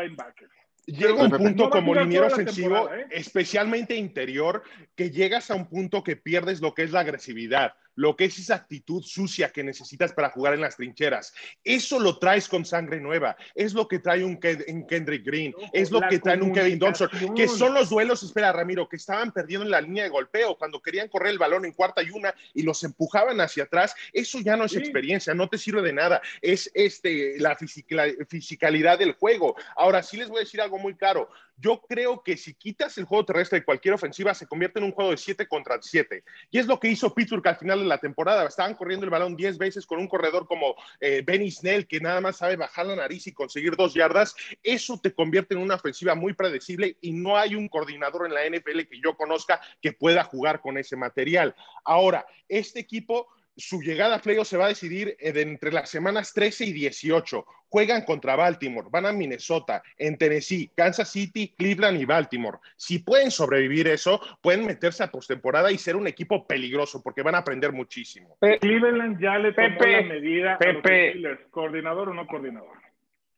Llega 0.87 1.23
un 1.23 1.31
punto 1.31 1.71
como 1.71 1.95
liniero 1.95 2.27
ofensivo, 2.27 2.93
¿eh? 2.93 3.07
especialmente 3.11 3.95
interior, 3.95 4.63
que 4.97 5.11
llegas 5.11 5.51
a 5.51 5.55
un 5.55 5.69
punto 5.69 6.03
que 6.03 6.17
pierdes 6.17 6.61
lo 6.61 6.75
que 6.75 6.83
es 6.83 6.91
la 6.91 7.01
agresividad. 7.01 7.75
Lo 7.95 8.17
que 8.17 8.27
es 8.27 8.39
esa 8.39 8.55
actitud 8.55 9.03
sucia 9.03 9.51
que 9.51 9.63
necesitas 9.63 10.13
para 10.13 10.31
jugar 10.31 10.55
en 10.55 10.61
las 10.61 10.77
trincheras. 10.77 11.33
Eso 11.65 11.99
lo 11.99 12.19
traes 12.19 12.49
con 12.49 12.65
sangre 12.65 13.01
nueva. 13.01 13.37
Es 13.55 13.75
lo 13.75 13.89
que 13.89 13.99
trae 13.99 14.25
un 14.25 14.39
Kendrick 14.39 15.25
Green, 15.25 15.55
es 15.73 15.91
lo 15.91 16.01
que 16.09 16.19
trae 16.19 16.41
un 16.41 16.53
Kevin 16.53 16.81
Johnson, 16.81 17.09
que 17.35 17.49
son 17.49 17.75
los 17.75 17.91
duelos, 17.91 18.23
espera 18.23 18.53
Ramiro, 18.53 18.89
que 18.89 18.97
estaban 18.97 19.33
perdiendo 19.33 19.65
en 19.65 19.71
la 19.71 19.81
línea 19.81 20.05
de 20.05 20.11
golpeo 20.11 20.57
cuando 20.57 20.81
querían 20.81 21.09
correr 21.09 21.33
el 21.33 21.39
balón 21.39 21.65
en 21.65 21.73
cuarta 21.73 22.03
y 22.03 22.11
una 22.11 22.35
y 22.55 22.63
los 22.63 22.83
empujaban 22.85 23.41
hacia 23.41 23.65
atrás. 23.65 23.95
Eso 24.13 24.41
ya 24.41 24.57
no 24.57 24.65
es 24.65 24.77
experiencia, 24.77 25.35
no 25.35 25.49
te 25.49 25.59
sirve 25.59 25.83
de 25.83 25.93
nada. 25.93 26.21
Es 26.41 26.71
este, 26.75 27.39
la, 27.39 27.57
la 27.91 28.07
fisicalidad 28.27 28.99
del 28.99 29.13
juego. 29.13 29.57
Ahora 29.77 30.03
sí 30.03 30.17
les 30.17 30.29
voy 30.29 30.39
a 30.39 30.41
decir 30.41 30.61
algo 30.61 30.79
muy 30.79 30.95
claro. 30.95 31.29
Yo 31.57 31.83
creo 31.83 32.23
que 32.23 32.39
si 32.39 32.55
quitas 32.55 32.97
el 32.97 33.05
juego 33.05 33.27
terrestre 33.27 33.59
de 33.59 33.65
cualquier 33.65 33.95
ofensiva, 33.95 34.33
se 34.33 34.47
convierte 34.47 34.79
en 34.79 34.87
un 34.87 34.93
juego 34.93 35.11
de 35.11 35.19
7 35.19 35.47
contra 35.47 35.81
7. 35.81 36.25
Y 36.51 36.59
es 36.59 36.67
lo 36.67 36.81
que 36.81 36.89
hizo 36.89 37.15
Pittsburgh 37.15 37.47
al 37.47 37.57
final 37.57 37.80
de 37.81 37.89
la 37.89 37.99
temporada. 37.99 38.47
Estaban 38.47 38.75
corriendo 38.75 39.05
el 39.05 39.11
balón 39.11 39.37
10 39.37 39.59
veces 39.59 39.87
con 39.87 39.99
un 39.99 40.09
corredor 40.09 40.47
como 40.47 40.75
eh, 41.01 41.23
Benny 41.25 41.51
Snell, 41.51 41.87
que 41.87 42.01
nada 42.01 42.21
más 42.21 42.37
sabe 42.37 42.57
bajar 42.57 42.87
la 42.87 42.97
nariz 42.97 43.27
y 43.27 43.33
conseguir 43.33 43.77
dos 43.77 43.95
yardas. 43.95 44.35
Eso 44.63 44.99
te 45.03 45.15
convierte 45.15 45.55
en 45.55 45.61
una 45.61 45.77
ofensiva 45.77 46.15
muy 46.15 46.33
predecible 46.33 46.97
y 47.01 47.13
no 47.13 47.37
hay 47.37 47.55
un 47.55 47.69
coordinador 47.69 48.27
en 48.27 48.35
la 48.35 48.47
NFL 48.47 48.81
que 48.89 49.01
yo 49.03 49.17
conozca 49.17 49.61
que 49.81 49.93
pueda 49.93 50.25
jugar 50.25 50.61
con 50.61 50.79
ese 50.79 50.97
material. 50.97 51.55
Ahora, 51.85 52.27
este 52.49 52.81
equipo 52.81 53.29
su 53.57 53.81
llegada 53.81 54.17
a 54.17 54.21
playoff 54.21 54.49
se 54.49 54.57
va 54.57 54.67
a 54.67 54.69
decidir 54.69 55.17
eh, 55.19 55.33
entre 55.37 55.73
las 55.73 55.91
semanas 55.91 56.33
13 56.33 56.67
y 56.67 56.73
18. 56.73 57.45
Juegan 57.69 58.05
contra 58.05 58.35
Baltimore, 58.35 58.89
van 58.91 59.07
a 59.07 59.13
Minnesota, 59.13 59.83
en 59.97 60.19
Tennessee, 60.19 60.71
Kansas 60.75 61.11
City, 61.11 61.55
Cleveland 61.57 62.01
y 62.01 62.05
Baltimore. 62.05 62.59
Si 62.77 62.99
pueden 62.99 63.31
sobrevivir 63.31 63.87
eso, 63.87 64.21
pueden 64.41 64.67
meterse 64.67 65.05
a 65.05 65.11
postemporada 65.11 65.71
y 65.71 65.79
ser 65.79 65.95
un 65.95 66.07
equipo 66.09 66.47
peligroso 66.47 67.03
porque 67.03 67.23
van 67.23 67.37
a 67.37 67.39
aprender 67.39 67.73
muchísimo. 67.73 68.37
Cleveland 68.41 69.21
ya 69.21 69.39
le 69.39 69.53
tomó 69.53 69.81
la 69.81 70.03
medida 70.03 70.59
Pepe, 70.59 71.13
a 71.13 71.15
los 71.17 71.39
coordinador 71.51 72.09
o 72.09 72.15
no 72.15 72.27
coordinador. 72.27 72.81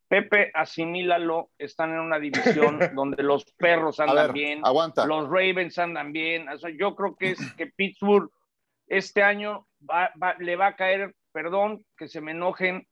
Pepe, 0.09 0.50
asimílalo, 0.52 1.50
están 1.59 1.90
en 1.92 2.00
una 2.00 2.19
división 2.19 2.78
donde 2.95 3.23
los 3.23 3.45
perros 3.52 3.99
andan 3.99 4.33
bien, 4.33 4.61
aguanta. 4.62 5.07
los 5.07 5.26
Ravens 5.26 5.78
andan 5.78 6.12
bien. 6.12 6.47
yo 6.78 6.95
creo 6.95 7.16
que 7.16 7.31
es 7.31 7.52
que 7.54 7.66
Pittsburgh 7.66 8.31
este 8.86 9.22
año 9.22 9.66
le 10.38 10.56
va 10.56 10.66
a 10.68 10.76
caer, 10.76 11.14
perdón, 11.32 11.84
que 11.96 12.08
se 12.08 12.20
me 12.20 12.32
enojen, 12.32 12.86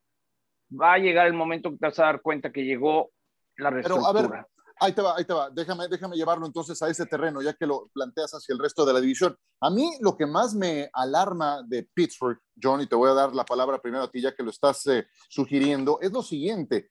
va 0.70 0.94
a 0.94 0.98
llegar 0.98 1.26
el 1.26 1.34
momento 1.34 1.70
que 1.70 1.76
te 1.76 1.86
vas 1.86 1.98
a 1.98 2.04
dar 2.04 2.22
cuenta 2.22 2.52
que 2.52 2.64
llegó 2.64 3.10
la 3.56 3.70
reestructura. 3.70 4.12
Pero, 4.12 4.26
a 4.26 4.28
ver, 4.30 4.46
ahí 4.80 4.92
te 4.92 5.02
va, 5.02 5.16
ahí 5.16 5.24
te 5.24 5.32
va. 5.32 5.50
Déjame, 5.50 5.88
déjame 5.88 6.16
llevarlo 6.16 6.46
entonces 6.46 6.80
a 6.82 6.88
ese 6.88 7.06
terreno, 7.06 7.42
ya 7.42 7.52
que 7.52 7.66
lo 7.66 7.88
planteas 7.92 8.32
hacia 8.32 8.52
el 8.52 8.58
resto 8.58 8.84
de 8.84 8.92
la 8.92 9.00
división. 9.00 9.36
A 9.60 9.70
mí 9.70 9.92
lo 10.00 10.16
que 10.16 10.26
más 10.26 10.54
me 10.54 10.90
alarma 10.92 11.62
de 11.66 11.88
Pittsburgh, 11.94 12.38
John, 12.60 12.80
y 12.80 12.86
te 12.86 12.96
voy 12.96 13.10
a 13.10 13.14
dar 13.14 13.34
la 13.34 13.44
palabra 13.44 13.80
primero 13.80 14.04
a 14.04 14.10
ti, 14.10 14.20
ya 14.20 14.34
que 14.34 14.42
lo 14.42 14.50
estás 14.50 14.86
eh, 14.86 15.06
sugiriendo, 15.28 15.98
es 16.00 16.10
lo 16.10 16.22
siguiente. 16.22 16.90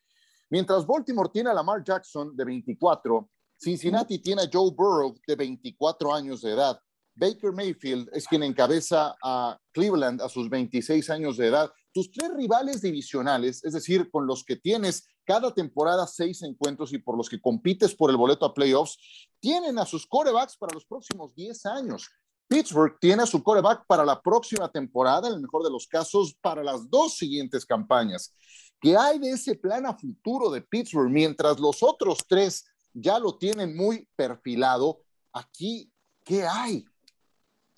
Mientras 0.50 0.86
Baltimore 0.86 1.30
tiene 1.32 1.50
a 1.50 1.54
Lamar 1.54 1.84
Jackson 1.84 2.36
de 2.36 2.46
24, 2.46 3.30
Cincinnati 3.60 4.20
tiene 4.20 4.44
a 4.44 4.50
Joe 4.52 4.72
Burrow 4.72 5.16
de 5.28 5.36
24 5.36 6.14
años 6.14 6.42
de 6.42 6.54
edad. 6.54 6.80
Baker 7.20 7.52
Mayfield 7.52 8.10
es 8.14 8.26
quien 8.26 8.44
encabeza 8.44 9.14
a 9.22 9.60
Cleveland 9.74 10.22
a 10.22 10.30
sus 10.30 10.50
26 10.50 11.10
años 11.10 11.36
de 11.36 11.48
edad. 11.48 11.70
Tus 11.94 12.10
tres 12.12 12.32
rivales 12.34 12.82
divisionales, 12.82 13.62
es 13.66 13.74
decir, 13.74 14.10
con 14.10 14.26
los 14.26 14.46
que 14.46 14.56
tienes 14.56 15.06
cada 15.26 15.54
temporada 15.54 16.08
seis 16.08 16.42
encuentros 16.44 16.94
y 16.94 16.98
por 16.98 17.18
los 17.18 17.30
que 17.30 17.42
compites 17.42 17.94
por 17.94 18.10
el 18.10 18.16
boleto 18.16 18.46
a 18.46 18.54
playoffs, 18.54 18.98
tienen 19.42 19.78
a 19.80 19.86
sus 19.86 20.08
corebacks 20.08 20.56
para 20.56 20.74
los 20.74 20.86
próximos 20.86 21.36
10 21.36 21.66
años. 21.66 22.10
Pittsburgh 22.48 22.98
tiene 23.00 23.24
a 23.24 23.28
su 23.28 23.44
coreback 23.44 23.86
para 23.86 24.06
la 24.06 24.22
próxima 24.22 24.72
temporada, 24.72 25.28
en 25.28 25.36
el 25.36 25.42
mejor 25.42 25.64
de 25.64 25.70
los 25.70 25.88
casos, 25.88 26.36
para 26.42 26.64
las 26.64 26.90
dos 26.90 27.18
siguientes 27.18 27.66
campañas. 27.66 28.34
¿Qué 28.80 28.96
hay 28.96 29.20
de 29.20 29.32
ese 29.32 29.56
plan 29.56 29.86
a 29.86 29.98
futuro 29.98 30.50
de 30.50 30.62
Pittsburgh 30.62 31.12
mientras 31.12 31.60
los 31.60 31.84
otros 31.84 32.20
tres 32.28 32.66
ya 32.94 33.20
lo 33.20 33.38
tienen 33.38 33.76
muy 33.76 34.08
perfilado? 34.16 35.02
Aquí, 35.34 35.92
¿qué 36.24 36.48
hay? 36.48 36.86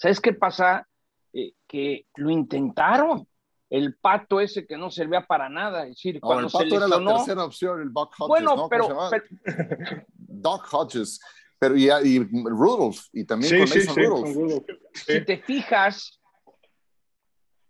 ¿Sabes 0.01 0.19
qué 0.19 0.33
pasa? 0.33 0.87
Eh, 1.31 1.53
que 1.67 2.07
lo 2.15 2.31
intentaron. 2.31 3.27
El 3.69 3.95
pato 3.95 4.41
ese 4.41 4.65
que 4.65 4.75
no 4.75 4.89
servía 4.89 5.25
para 5.27 5.47
nada. 5.47 5.83
Es 5.83 5.91
decir, 5.91 6.19
cuando 6.19 6.47
el 6.47 6.51
pato 6.51 6.75
era 6.75 6.87
la 6.87 7.17
tercera 7.17 7.45
opción, 7.45 7.81
el 7.81 7.93
Doc 7.93 8.15
Hodges. 8.17 8.27
Bueno, 8.27 8.67
pero, 8.67 8.87
Doc 10.17 10.67
Hodges. 10.73 11.21
Pero 11.59 11.77
y, 11.77 11.89
y, 11.89 12.19
Rudolph, 12.19 12.99
y 13.13 13.23
también 13.25 13.59
con 13.59 13.69
Mason 13.69 13.95
Rudolph. 13.95 14.65
Si 14.93 15.23
te 15.23 15.37
fijas, 15.37 16.19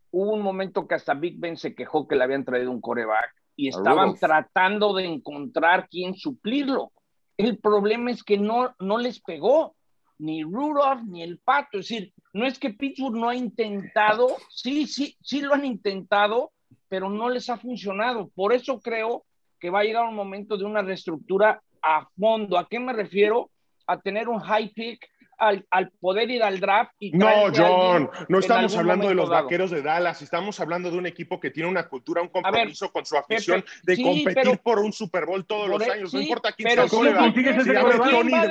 hubo 0.09 0.31
un 0.31 0.41
momento 0.41 0.87
que 0.87 0.95
hasta 0.95 1.13
Big 1.13 1.37
Ben 1.37 1.57
se 1.57 1.75
quejó 1.75 2.07
que 2.07 2.15
le 2.15 2.23
habían 2.23 2.45
traído 2.45 2.71
un 2.71 2.79
coreback 2.79 3.35
y 3.57 3.67
estaban 3.67 4.15
tratando 4.15 4.93
de 4.93 5.03
encontrar 5.03 5.89
quién 5.89 6.15
suplirlo. 6.15 6.93
El 7.35 7.59
problema 7.59 8.09
es 8.09 8.23
que 8.23 8.37
no, 8.37 8.73
no 8.79 8.97
les 8.97 9.19
pegó 9.19 9.75
ni 10.21 10.43
Rudolph 10.43 11.03
ni 11.03 11.23
el 11.23 11.39
Pato. 11.39 11.79
Es 11.79 11.89
decir, 11.89 12.13
no 12.33 12.45
es 12.45 12.59
que 12.59 12.69
Pittsburgh 12.69 13.15
no 13.15 13.29
ha 13.29 13.35
intentado, 13.35 14.37
sí, 14.49 14.87
sí, 14.87 15.17
sí 15.21 15.41
lo 15.41 15.53
han 15.53 15.65
intentado, 15.65 16.51
pero 16.87 17.09
no 17.09 17.29
les 17.29 17.49
ha 17.49 17.57
funcionado. 17.57 18.29
Por 18.29 18.53
eso 18.53 18.79
creo 18.79 19.25
que 19.59 19.69
va 19.69 19.79
a 19.79 19.83
llegar 19.83 20.07
un 20.07 20.15
momento 20.15 20.57
de 20.57 20.65
una 20.65 20.81
reestructura 20.81 21.61
a 21.81 22.07
fondo. 22.19 22.57
¿A 22.57 22.67
qué 22.67 22.79
me 22.79 22.93
refiero? 22.93 23.49
A 23.87 23.99
tener 23.99 24.29
un 24.29 24.39
high 24.39 24.69
pick 24.69 25.10
al, 25.41 25.91
poder 25.99 26.29
ir 26.29 26.43
al 26.43 26.59
draft 26.59 26.93
y 26.99 27.11
No, 27.11 27.51
John, 27.53 28.09
no 28.29 28.39
estamos 28.39 28.75
hablando 28.75 29.07
de 29.07 29.15
los 29.15 29.29
vaqueros 29.29 29.71
de 29.71 29.81
Dallas, 29.81 30.21
estamos 30.21 30.59
hablando 30.59 30.91
de 30.91 30.97
un 30.97 31.07
equipo 31.07 31.39
que 31.39 31.49
tiene 31.49 31.69
una 31.69 31.87
cultura, 31.87 32.21
un 32.21 32.29
compromiso 32.29 32.91
con 32.91 33.05
su 33.05 33.17
afición 33.17 33.63
de 33.83 34.01
competir 34.01 34.59
por 34.59 34.79
un 34.79 34.93
Super 34.93 35.25
Bowl 35.25 35.45
todos 35.45 35.67
los 35.67 35.81
e- 35.81 35.91
años, 35.91 36.13
no 36.13 36.21
importa 36.21 36.51
quién 36.51 36.69
sea 36.69 36.83
el 36.83 36.89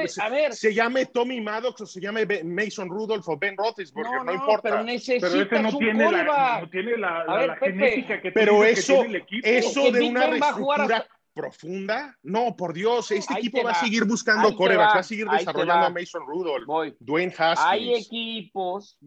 se, 0.09 0.53
se, 0.53 0.75
llame 0.75 1.07
Tommy 1.07 1.41
Maddox 1.41 1.81
o 1.83 1.87
se 1.87 2.01
llame 2.01 2.27
Mason 2.45 2.89
Rudolph 2.89 3.29
o 3.29 3.37
Ben 3.39 3.57
Roethlisberger, 3.57 4.25
no, 4.25 4.33
importa. 4.33 4.71
Pero 4.71 4.83
necesita 4.83 5.63
no, 5.63 5.77
tiene 5.77 6.11
la, 6.11 6.61
no 6.61 6.71
tiene 6.71 6.97
la, 6.97 7.57
genética 7.61 8.21
que 8.21 8.33
pero 8.33 8.65
eso, 8.65 9.05
el 9.05 9.17
equipo. 9.17 9.47
eso 9.47 9.91
de 9.91 10.03
una 10.03 10.27
reestructura 10.27 11.07
profunda. 11.33 12.17
No, 12.23 12.57
por 12.57 12.73
Dios, 12.73 13.11
este 13.11 13.35
equipo 13.35 13.63
va, 13.63 13.73
a 13.73 13.75
seguir 13.75 14.05
buscando 14.05 14.55
corebacks, 14.55 14.95
va, 14.95 15.01
a 15.01 15.03
seguir 15.03 15.29
desarrollando 15.29 15.87
a 15.87 15.91
Mason 15.91 16.23
Rudolph, 16.27 16.95
Dwayne 17.01 17.33
Haskins. 17.37 17.67
Hay 17.67 17.95
equipos 17.95 18.99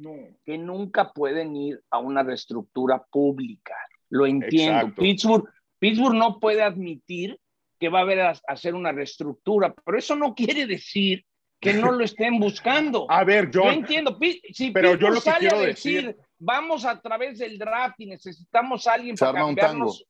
que 0.46 0.58
nunca 0.58 1.12
pueden 1.12 1.56
ir 1.56 1.82
a 1.90 2.00
una 2.00 2.24
reestructura 2.24 3.04
pública. 3.12 3.76
Lo 4.10 4.26
entiendo. 4.26 4.94
Pittsburgh, 4.96 5.50
Pittsburgh 5.80 6.16
no 6.16 6.40
puede 6.40 6.62
admitir 6.62 7.40
que 7.80 7.90
va 7.90 8.00
a 8.00 8.02
haber 8.04 8.22
a 8.22 8.34
hacer 8.48 8.76
una 8.76 8.92
reestructura, 8.92 9.74
pero 9.84 9.98
eso 9.98 10.16
no 10.16 10.34
quiere 10.34 10.66
decir 10.66 11.26
que 11.60 11.74
no 11.74 11.92
lo 11.92 12.04
estén 12.04 12.40
buscando. 12.40 13.06
A 13.10 13.24
ver, 13.24 13.50
Yo 13.50 13.64
entiendo. 13.72 14.18
Si 14.52 14.72
pero 14.72 14.96
yo 14.96 15.10
lo 15.10 15.22
que 15.22 15.32
quiero 15.40 15.60
decir, 15.60 16.16
vamos 16.38 16.86
a 16.86 17.00
través 17.02 17.40
del 17.40 17.58
draft 17.58 18.00
y 18.00 18.06
necesitamos 18.06 18.86
a 18.86 18.94
alguien 18.94 19.16
para 19.16 19.40
cambiarnos 19.40 20.06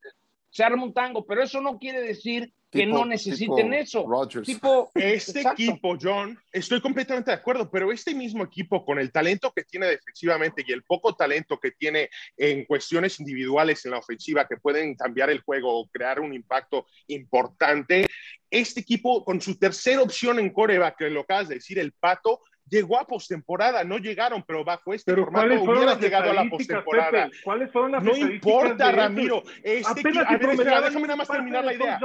se 0.53 0.63
arma 0.63 0.83
un 0.83 0.93
tango, 0.93 1.25
pero 1.25 1.41
eso 1.41 1.60
no 1.62 1.79
quiere 1.79 2.00
decir 2.00 2.53
que 2.69 2.86
no 2.86 3.05
necesiten 3.05 3.74
eso. 3.74 4.05
Tipo, 4.43 4.91
este 4.93 5.41
equipo, 5.41 5.98
John, 6.00 6.38
estoy 6.51 6.79
completamente 6.79 7.31
de 7.31 7.38
acuerdo, 7.38 7.69
pero 7.72 7.91
este 7.91 8.13
mismo 8.13 8.43
equipo 8.43 8.86
con 8.86 9.00
el 9.00 9.12
talento 9.12 9.51
que 9.51 9.63
tiene 9.63 9.88
defensivamente 9.88 10.63
y 10.65 10.72
el 10.72 10.83
poco 10.83 11.15
talento 11.15 11.60
que 11.60 11.72
tiene 11.72 12.10
en 12.38 12.65
cuestiones 12.65 13.19
individuales 13.19 13.83
en 13.86 13.91
la 13.91 13.98
ofensiva 13.98 14.48
que 14.48 14.57
pueden 14.57 14.95
cambiar 14.95 15.31
el 15.31 15.41
juego 15.41 15.75
o 15.75 15.88
crear 15.88 16.19
un 16.19 16.33
impacto 16.36 16.86
importante, 17.07 18.05
este 18.51 18.81
equipo 18.81 19.25
con 19.25 19.41
su 19.41 19.57
tercera 19.57 20.03
opción 20.03 20.38
en 20.38 20.51
coreback, 20.51 20.98
que 20.98 21.10
lo 21.10 21.22
acabas 21.22 21.50
de 21.50 21.55
decir, 21.55 21.79
el 21.79 21.93
Pato, 21.93 22.41
llegó 22.70 23.00
a 23.00 23.05
postemporada, 23.05 23.84
no 23.84 23.98
llegaron, 23.98 24.43
pero 24.46 24.63
bajo 24.63 24.93
este 24.93 25.12
pero 25.12 25.25
formato 25.25 25.63
hubiera 25.63 25.98
llegado 25.98 26.32
a 26.32 26.34
la 26.34 26.50
postemporada. 26.50 27.29
¿Cuáles 27.43 27.72
fueron 27.72 27.91
las 27.91 28.03
No 28.03 28.15
importa, 28.15 28.91
Ramiro. 28.91 29.43
Este 29.63 30.01
equipo, 30.01 30.25
a 30.25 30.38
ver, 30.38 30.84
déjame 30.84 31.01
nada 31.01 31.15
más 31.15 31.27
terminar 31.27 31.65
la 31.65 31.74
idea. 31.74 32.00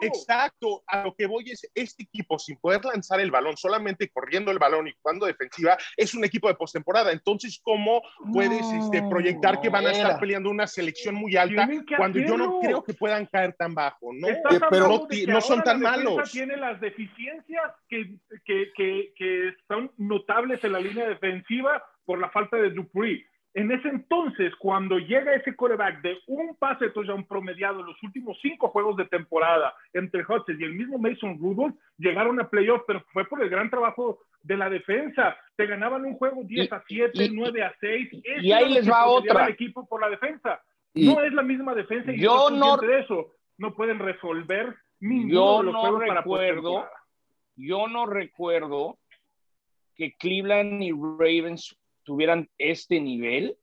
exacto, 0.00 0.82
a 0.86 1.04
lo 1.04 1.14
que 1.14 1.26
voy 1.26 1.50
es, 1.50 1.68
este 1.74 2.04
equipo 2.04 2.38
sin 2.38 2.56
poder 2.56 2.84
lanzar 2.84 3.20
el 3.20 3.30
balón, 3.30 3.56
solamente 3.56 4.08
corriendo 4.10 4.50
el 4.50 4.58
balón 4.58 4.88
y 4.88 4.92
jugando 5.00 5.26
defensiva, 5.26 5.76
es 5.96 6.14
un 6.14 6.24
equipo 6.24 6.48
de 6.48 6.54
postemporada. 6.54 7.12
Entonces, 7.12 7.60
¿cómo 7.62 8.02
puedes 8.32 8.64
este, 8.72 9.02
proyectar 9.08 9.60
que 9.60 9.68
van 9.68 9.86
a 9.86 9.92
estar 9.92 10.18
peleando 10.18 10.50
una 10.50 10.66
selección 10.66 11.14
muy 11.14 11.36
alta 11.36 11.68
cuando 11.96 12.18
yo 12.18 12.36
no 12.36 12.60
creo 12.60 12.82
que 12.82 12.94
puedan 12.94 13.26
caer 13.26 13.54
tan 13.54 13.74
bajo? 13.74 14.12
No, 14.12 14.28
pero 14.70 15.06
no, 15.26 15.40
son 15.40 15.62
tan 15.62 15.80
malos. 15.80 16.30
Tiene 16.30 16.56
las 16.56 16.80
deficiencias 16.80 17.72
que, 17.88 18.14
que, 18.44 18.70
que, 18.76 19.12
que 19.16 19.52
son 19.66 19.77
notables 19.96 20.62
en 20.64 20.72
la 20.72 20.80
línea 20.80 21.08
defensiva 21.08 21.82
por 22.04 22.18
la 22.18 22.30
falta 22.30 22.56
de 22.56 22.70
Dupree. 22.70 23.24
En 23.54 23.72
ese 23.72 23.88
entonces, 23.88 24.54
cuando 24.56 24.98
llega 24.98 25.34
ese 25.34 25.56
coreback 25.56 26.02
de 26.02 26.18
un 26.26 26.54
pase 26.56 26.88
de 26.88 27.12
un 27.12 27.26
promediado 27.26 27.80
en 27.80 27.86
los 27.86 28.02
últimos 28.02 28.38
cinco 28.40 28.68
juegos 28.68 28.96
de 28.96 29.06
temporada 29.06 29.74
entre 29.92 30.22
Hudson 30.22 30.60
y 30.60 30.64
el 30.64 30.74
mismo 30.74 30.98
Mason 30.98 31.38
Rudolph, 31.38 31.74
llegaron 31.96 32.38
a 32.40 32.48
playoff, 32.48 32.82
pero 32.86 33.02
fue 33.12 33.24
por 33.24 33.42
el 33.42 33.48
gran 33.48 33.70
trabajo 33.70 34.20
de 34.42 34.56
la 34.56 34.70
defensa. 34.70 35.36
Te 35.56 35.66
ganaban 35.66 36.04
un 36.04 36.14
juego 36.14 36.42
10 36.44 36.72
a 36.72 36.84
7, 36.86 37.30
9 37.32 37.64
a 37.64 37.74
6. 37.80 38.10
y 38.42 38.52
ahí 38.52 38.74
les 38.74 38.88
va 38.88 39.06
otra. 39.06 39.46
El 39.46 39.52
equipo 39.54 39.86
por 39.88 40.00
la 40.00 40.10
defensa. 40.10 40.62
no 40.94 41.20
es 41.22 41.32
la 41.32 41.42
misma 41.42 41.74
defensa 41.74 42.12
y 42.12 42.20
yo 42.20 42.50
no 42.50 42.76
de 42.76 43.00
eso. 43.00 43.34
No 43.56 43.74
pueden 43.74 43.98
resolver 43.98 44.76
yo 45.00 45.62
no 45.62 45.98
recuerdo, 45.98 46.86
yo 47.56 47.88
no 47.88 48.06
recuerdo 48.06 48.98
que 49.98 50.16
Cleveland 50.16 50.82
y 50.82 50.92
Ravens 50.92 51.76
tuvieran 52.04 52.48
este 52.56 53.00
nivel 53.00 53.58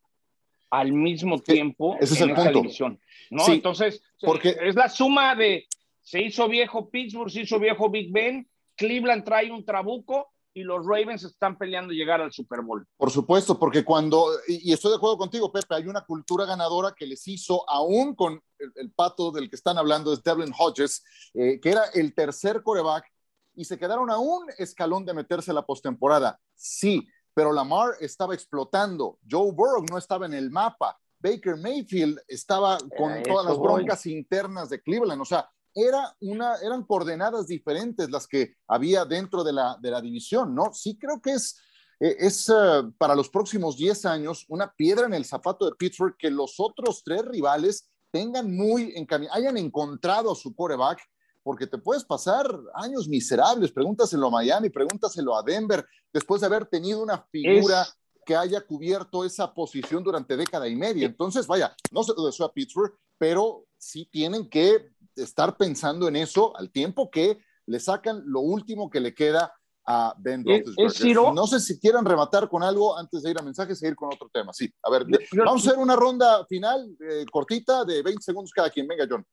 al 0.70 0.92
mismo 0.92 1.40
tiempo 1.40 1.98
Ese 2.00 2.16
es 2.16 2.22
en 2.22 2.30
el 2.32 2.54
división. 2.54 3.00
¿no? 3.32 3.48
Entonces, 3.48 4.04
porque... 4.22 4.56
es 4.62 4.76
la 4.76 4.90
suma 4.90 5.34
de 5.34 5.66
se 6.02 6.22
hizo 6.22 6.48
viejo 6.48 6.90
Pittsburgh, 6.90 7.32
se 7.32 7.42
hizo 7.42 7.58
viejo 7.58 7.90
Big 7.90 8.12
Ben, 8.12 8.48
Cleveland 8.76 9.24
trae 9.24 9.52
un 9.52 9.66
trabuco 9.66 10.28
y 10.54 10.64
los 10.64 10.86
Ravens 10.86 11.24
están 11.24 11.58
peleando 11.58 11.92
llegar 11.92 12.22
al 12.22 12.32
Super 12.32 12.62
Bowl. 12.62 12.86
Por 12.96 13.12
supuesto, 13.12 13.58
porque 13.58 13.84
cuando, 13.84 14.30
y, 14.48 14.72
estoy 14.72 14.92
de 14.92 14.98
acuerdo 14.98 15.18
contigo, 15.18 15.52
Pepe, 15.52 15.76
hay 15.76 15.88
una 15.88 16.06
cultura 16.06 16.46
ganadora 16.46 16.94
que 16.96 17.06
les 17.06 17.28
hizo, 17.28 17.70
aún 17.70 18.16
con 18.16 18.42
el, 18.76 18.92
pato 18.92 19.32
del 19.32 19.50
que 19.50 19.56
están 19.56 19.78
hablando, 19.78 20.14
es 20.14 20.24
Devlin 20.24 20.54
Hodges, 20.58 21.04
eh, 21.34 21.60
que 21.60 21.70
era 21.70 21.86
el 21.94 22.14
tercer 22.14 22.62
coreback, 22.64 23.06
y 23.56 23.66
se 23.66 23.78
quedaron 23.78 24.10
a 24.10 24.18
un 24.18 24.46
escalón 24.58 25.06
de 25.06 25.14
meterse 25.14 25.52
a 25.52 25.54
la 25.54 25.66
postemporada. 25.66 26.40
Sí, 26.56 27.08
pero 27.34 27.52
Lamar 27.52 27.92
estaba 28.00 28.34
explotando, 28.34 29.20
Joe 29.30 29.52
Burrow 29.52 29.84
no 29.90 29.98
estaba 29.98 30.26
en 30.26 30.34
el 30.34 30.50
mapa, 30.50 30.98
Baker 31.20 31.58
Mayfield 31.58 32.20
estaba 32.28 32.78
con 32.98 33.12
eh, 33.12 33.24
todas 33.24 33.46
las 33.46 33.58
broncas 33.58 34.06
internas 34.06 34.70
de 34.70 34.82
Cleveland, 34.82 35.22
o 35.22 35.26
sea, 35.26 35.50
era 35.74 36.16
una, 36.22 36.56
eran 36.64 36.84
coordenadas 36.84 37.48
diferentes 37.48 38.10
las 38.10 38.28
que 38.28 38.56
había 38.68 39.04
dentro 39.04 39.44
de 39.44 39.52
la, 39.52 39.78
de 39.82 39.92
la 39.92 40.00
división, 40.00 40.56
¿no? 40.56 40.74
Sí 40.74 40.98
creo 40.98 41.22
que 41.22 41.34
es, 41.34 41.60
eh, 42.00 42.16
es 42.20 42.50
eh, 42.50 42.84
para 42.98 43.14
los 43.14 43.30
próximos 43.30 43.76
10 43.76 44.06
años 44.06 44.46
una 44.48 44.72
piedra 44.72 45.06
en 45.06 45.14
el 45.14 45.26
zapato 45.26 45.66
de 45.66 45.76
Pittsburgh 45.76 46.16
que 46.18 46.32
los 46.32 46.56
otros 46.60 47.04
tres 47.04 47.26
rivales 47.26 47.90
tengan 48.12 48.56
muy 48.56 48.96
hayan 49.32 49.58
encontrado 49.58 50.32
a 50.32 50.36
su 50.36 50.56
coreback, 50.56 51.02
porque 51.46 51.68
te 51.68 51.78
puedes 51.78 52.04
pasar 52.04 52.48
años 52.74 53.08
miserables. 53.08 53.72
Pregúntaselo 53.72 54.26
a 54.26 54.32
Miami, 54.32 54.72
pregúntaselo 54.72 55.38
a 55.38 55.44
Denver, 55.44 55.86
después 56.12 56.42
de 56.42 56.48
haber 56.48 56.66
tenido 56.66 57.04
una 57.04 57.20
figura 57.32 57.88
que 58.26 58.36
haya 58.36 58.62
cubierto 58.62 59.24
esa 59.24 59.54
posición 59.54 60.04
durante 60.04 60.36
década 60.36 60.68
y 60.68 60.76
media. 60.76 61.06
Entonces, 61.06 61.46
vaya, 61.46 61.76
no 61.92 62.02
se 62.04 62.14
lo 62.18 62.26
deseo 62.26 62.48
a 62.48 62.52
Pittsburgh, 62.52 62.96
pero 63.20 63.68
sí 63.78 64.10
tienen 64.12 64.50
que 64.50 64.90
estar 65.16 65.56
pensando 65.56 66.08
en 66.08 66.16
eso 66.16 66.58
al 66.58 66.72
tiempo 66.72 67.12
que 67.12 67.38
le 67.68 67.80
sacan 67.80 68.24
lo 68.26 68.40
último 68.40 68.90
que 68.90 69.00
le 69.00 69.14
queda 69.14 69.54
a 69.86 70.16
Ben 70.18 70.44
Roethlisberger. 70.44 71.32
No 71.32 71.46
sé 71.46 71.60
si 71.60 71.80
quieran 71.80 72.06
rematar 72.06 72.50
con 72.50 72.64
algo 72.64 72.98
antes 72.98 73.22
de 73.22 73.30
ir 73.30 73.40
a 73.40 73.44
mensajes 73.44 73.84
e 73.84 73.88
ir 73.88 73.96
con 73.96 74.12
otro 74.12 74.32
tema. 74.34 74.52
Sí, 74.52 74.68
a 74.82 74.90
ver, 74.90 75.06
vamos 75.46 75.68
a 75.68 75.70
hacer 75.70 75.80
una 75.80 75.96
ronda 75.96 76.44
final 76.48 76.98
eh, 77.08 77.24
cortita 77.32 77.86
de 77.86 78.02
20 78.02 78.20
segundos 78.24 78.52
cada 78.52 78.72
quien. 78.72 78.88
Venga, 78.88 79.06
John. 79.08 79.24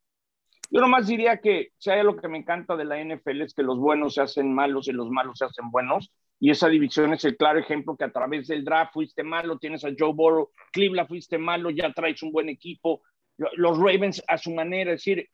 Yo 0.72 0.80
nomás 0.80 1.06
diría 1.06 1.36
que 1.36 1.72
si 1.76 1.90
hay 1.90 2.02
lo 2.02 2.16
que 2.16 2.28
me 2.28 2.38
encanta 2.38 2.76
de 2.76 2.86
la 2.86 2.98
NFL 2.98 3.42
es 3.42 3.52
que 3.52 3.62
los 3.62 3.78
buenos 3.78 4.14
se 4.14 4.22
hacen 4.22 4.54
malos 4.54 4.88
y 4.88 4.92
los 4.92 5.10
malos 5.10 5.36
se 5.36 5.44
hacen 5.44 5.70
buenos. 5.70 6.10
Y 6.40 6.50
esa 6.50 6.68
división 6.68 7.12
es 7.12 7.26
el 7.26 7.36
claro 7.36 7.58
ejemplo 7.58 7.94
que 7.94 8.04
a 8.04 8.10
través 8.10 8.48
del 8.48 8.64
draft 8.64 8.94
fuiste 8.94 9.22
malo, 9.22 9.58
tienes 9.58 9.84
a 9.84 9.90
Joe 9.96 10.14
Burrow, 10.14 10.50
Cleveland 10.72 11.08
fuiste 11.08 11.36
malo, 11.36 11.68
ya 11.68 11.92
traes 11.92 12.22
un 12.22 12.32
buen 12.32 12.48
equipo. 12.48 13.02
Los 13.36 13.76
Ravens 13.76 14.24
a 14.26 14.38
su 14.38 14.50
manera, 14.54 14.92
es 14.92 15.00
decir, 15.00 15.28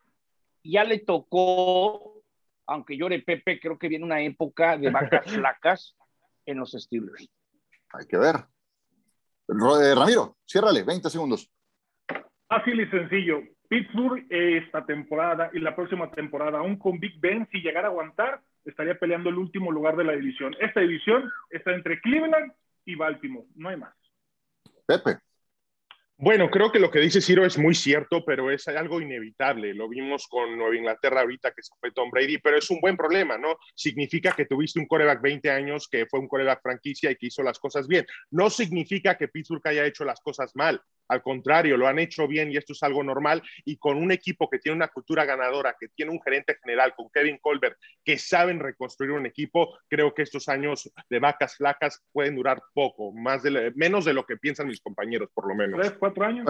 ya 0.64 0.82
le 0.82 0.98
tocó, 0.98 2.20
aunque 2.66 2.96
llore 2.96 3.22
Pepe, 3.22 3.60
creo 3.60 3.78
que 3.78 3.88
viene 3.88 4.04
una 4.04 4.20
época 4.20 4.76
de 4.76 4.90
vacas 4.90 5.24
flacas 5.32 5.96
en 6.46 6.58
los 6.58 6.72
Steelers. 6.72 7.28
Hay 7.92 8.06
que 8.08 8.16
ver. 8.16 8.34
Eh, 9.48 9.94
Ramiro, 9.94 10.36
ciérrale, 10.44 10.82
20 10.82 11.08
segundos. 11.08 11.48
Fácil 12.48 12.80
y 12.80 12.90
sencillo. 12.90 13.38
Pittsburgh 13.68 14.26
esta 14.30 14.84
temporada 14.84 15.50
y 15.52 15.60
la 15.60 15.76
próxima 15.76 16.10
temporada, 16.10 16.58
aún 16.58 16.76
con 16.78 16.98
Big 16.98 17.20
Ben, 17.20 17.46
si 17.52 17.60
llegara 17.60 17.88
a 17.88 17.90
aguantar, 17.90 18.40
estaría 18.64 18.98
peleando 18.98 19.28
el 19.30 19.36
último 19.36 19.70
lugar 19.70 19.96
de 19.96 20.04
la 20.04 20.12
división. 20.12 20.56
Esta 20.58 20.80
división 20.80 21.30
está 21.50 21.72
entre 21.72 22.00
Cleveland 22.00 22.52
y 22.84 22.94
Baltimore, 22.94 23.46
no 23.54 23.68
hay 23.68 23.76
más. 23.76 23.94
Pepe. 24.86 25.18
Bueno, 26.20 26.50
creo 26.50 26.72
que 26.72 26.80
lo 26.80 26.90
que 26.90 26.98
dice 26.98 27.20
Ciro 27.20 27.44
es 27.44 27.56
muy 27.58 27.76
cierto, 27.76 28.24
pero 28.24 28.50
es 28.50 28.66
algo 28.66 29.00
inevitable. 29.00 29.72
Lo 29.72 29.88
vimos 29.88 30.26
con 30.26 30.58
Nueva 30.58 30.74
Inglaterra 30.74 31.20
ahorita 31.20 31.52
que 31.52 31.62
se 31.62 31.72
fue 31.78 31.92
Tom 31.92 32.10
Brady, 32.10 32.38
pero 32.38 32.56
es 32.56 32.68
un 32.70 32.80
buen 32.80 32.96
problema, 32.96 33.38
¿no? 33.38 33.56
Significa 33.76 34.32
que 34.32 34.46
tuviste 34.46 34.80
un 34.80 34.86
coreback 34.86 35.22
20 35.22 35.48
años 35.48 35.86
que 35.88 36.06
fue 36.06 36.18
un 36.18 36.26
coreback 36.26 36.60
franquicia 36.60 37.12
y 37.12 37.16
que 37.16 37.26
hizo 37.26 37.44
las 37.44 37.60
cosas 37.60 37.86
bien. 37.86 38.04
No 38.32 38.50
significa 38.50 39.16
que 39.16 39.28
Pittsburgh 39.28 39.62
haya 39.68 39.86
hecho 39.86 40.04
las 40.04 40.20
cosas 40.20 40.56
mal. 40.56 40.82
Al 41.08 41.22
contrario, 41.22 41.76
lo 41.76 41.88
han 41.88 41.98
hecho 41.98 42.28
bien 42.28 42.52
y 42.52 42.56
esto 42.56 42.74
es 42.74 42.82
algo 42.82 43.02
normal. 43.02 43.42
Y 43.64 43.78
con 43.78 43.96
un 43.96 44.12
equipo 44.12 44.48
que 44.48 44.58
tiene 44.58 44.76
una 44.76 44.88
cultura 44.88 45.24
ganadora, 45.24 45.74
que 45.78 45.88
tiene 45.88 46.12
un 46.12 46.20
gerente 46.20 46.56
general 46.62 46.94
con 46.94 47.08
Kevin 47.10 47.38
Colbert, 47.40 47.78
que 48.04 48.18
saben 48.18 48.60
reconstruir 48.60 49.12
un 49.12 49.26
equipo, 49.26 49.76
creo 49.88 50.14
que 50.14 50.22
estos 50.22 50.48
años 50.48 50.90
de 51.08 51.18
vacas 51.18 51.56
flacas 51.56 52.02
pueden 52.12 52.36
durar 52.36 52.62
poco, 52.74 53.12
más 53.12 53.42
de, 53.42 53.72
menos 53.74 54.04
de 54.04 54.12
lo 54.12 54.26
que 54.26 54.36
piensan 54.36 54.68
mis 54.68 54.80
compañeros, 54.80 55.30
por 55.32 55.48
lo 55.48 55.54
menos. 55.54 55.80
Tres, 55.80 55.94
cuatro 55.98 56.24
años. 56.24 56.46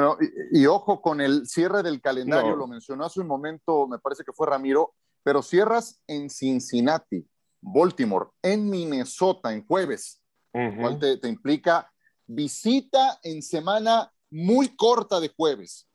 y, 0.52 0.66
ojo 0.66 1.00
con 1.00 1.20
el 1.20 1.46
cierre 1.46 1.82
del 1.82 2.00
calendario, 2.00 2.56
lo 2.56 2.66
mencionó 2.66 3.04
hace 3.04 3.20
un 3.20 3.28
momento, 3.28 3.86
me 3.86 3.98
parece 3.98 4.24
que 4.24 4.32
fue 4.32 4.46
Ramiro, 4.48 4.94
pero 5.22 5.42
cierras 5.42 6.02
en 6.06 6.30
Cincinnati, 6.30 7.24
Baltimore, 7.60 8.26
en 8.42 8.68
Minnesota, 8.68 9.52
en 9.52 9.64
jueves, 9.64 10.22
cual 10.52 10.98
te, 10.98 11.18
te 11.18 11.28
implica 11.28 11.90
visita 12.28 13.18
en 13.22 13.42
semana 13.42 14.12
muy 14.30 14.74
corta 14.76 15.20
de 15.20 15.28
jueves. 15.28 15.88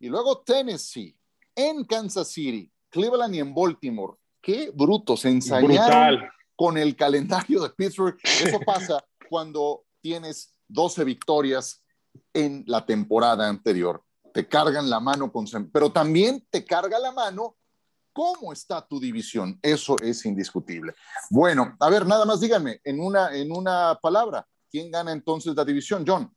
Y 0.00 0.08
luego 0.08 0.42
Tennessee, 0.42 1.16
en 1.54 1.84
Kansas 1.84 2.28
City, 2.28 2.70
Cleveland 2.90 3.34
y 3.34 3.40
en 3.40 3.54
Baltimore. 3.54 4.14
Qué 4.40 4.70
brutos, 4.72 5.24
ensayaron 5.24 6.28
con 6.54 6.78
el 6.78 6.96
calendario 6.96 7.62
de 7.62 7.70
Pittsburgh. 7.70 8.18
Eso 8.22 8.60
pasa 8.64 9.04
cuando 9.28 9.84
tienes 10.00 10.54
12 10.68 11.04
victorias 11.04 11.82
en 12.32 12.64
la 12.66 12.84
temporada 12.86 13.48
anterior. 13.48 14.02
Te 14.32 14.46
cargan 14.46 14.88
la 14.88 15.00
mano 15.00 15.32
con... 15.32 15.46
Pero 15.72 15.90
también 15.90 16.46
te 16.50 16.64
carga 16.64 16.98
la 16.98 17.12
mano 17.12 17.56
cómo 18.12 18.52
está 18.52 18.86
tu 18.86 18.98
división. 18.98 19.58
Eso 19.62 19.96
es 20.02 20.24
indiscutible. 20.24 20.94
Bueno, 21.30 21.76
a 21.78 21.88
ver, 21.88 22.06
nada 22.06 22.24
más 22.24 22.40
díganme 22.40 22.80
en 22.84 23.00
una, 23.00 23.34
en 23.34 23.52
una 23.52 23.98
palabra, 24.02 24.46
¿quién 24.70 24.90
gana 24.90 25.12
entonces 25.12 25.54
la 25.54 25.64
división, 25.64 26.04
John? 26.06 26.32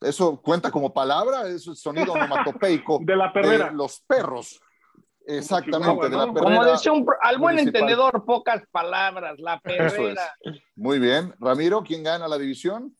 Eso 0.00 0.40
cuenta 0.42 0.70
como 0.70 0.92
palabra, 0.92 1.48
es 1.48 1.66
el 1.66 1.76
sonido 1.76 2.12
onomatopeico 2.12 2.98
de 3.02 3.16
la 3.16 3.32
perrera. 3.32 3.70
los 3.70 4.00
perros. 4.00 4.60
Exactamente, 5.24 6.10
de 6.10 6.16
la 6.16 6.32
perrera. 6.32 6.42
Como 6.42 6.64
decía 6.64 6.92
un, 6.92 7.06
al 7.22 7.38
buen 7.38 7.58
entendedor, 7.58 8.24
pocas 8.24 8.64
palabras, 8.72 9.38
la 9.38 9.60
perrera. 9.60 10.34
Muy 10.74 10.98
bien. 10.98 11.32
Ramiro, 11.38 11.84
¿quién 11.84 12.02
gana 12.02 12.26
la 12.26 12.38
división? 12.38 12.96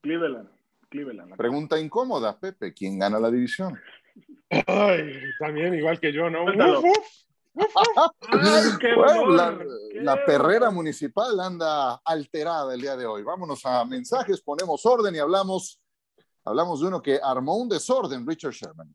Cleveland. 0.00 0.48
Cleveland. 0.88 1.36
Pregunta 1.36 1.78
incómoda, 1.78 2.38
Pepe, 2.38 2.72
¿quién 2.72 2.98
gana 2.98 3.18
la 3.20 3.30
división? 3.30 3.78
Ay, 4.66 5.12
también 5.38 5.74
igual 5.74 6.00
que 6.00 6.12
yo, 6.12 6.30
¿no? 6.30 6.46
La, 10.02 10.24
perrera 10.24 10.70
municipal 10.70 11.38
anda 11.40 12.00
alterada 12.04 12.74
el 12.74 12.80
día 12.80 12.96
de 12.96 13.06
hoy. 13.06 13.22
Vámonos 13.22 13.64
a 13.64 13.84
mensajes, 13.84 14.40
ponemos 14.40 14.84
orden 14.86 15.14
y 15.14 15.18
hablamos, 15.18 15.80
hablamos 16.44 16.80
de 16.80 16.86
uno 16.86 17.02
que 17.02 17.20
armó 17.22 17.56
un 17.56 17.68
desorden, 17.68 18.26
Richard 18.26 18.52
Sherman. 18.52 18.94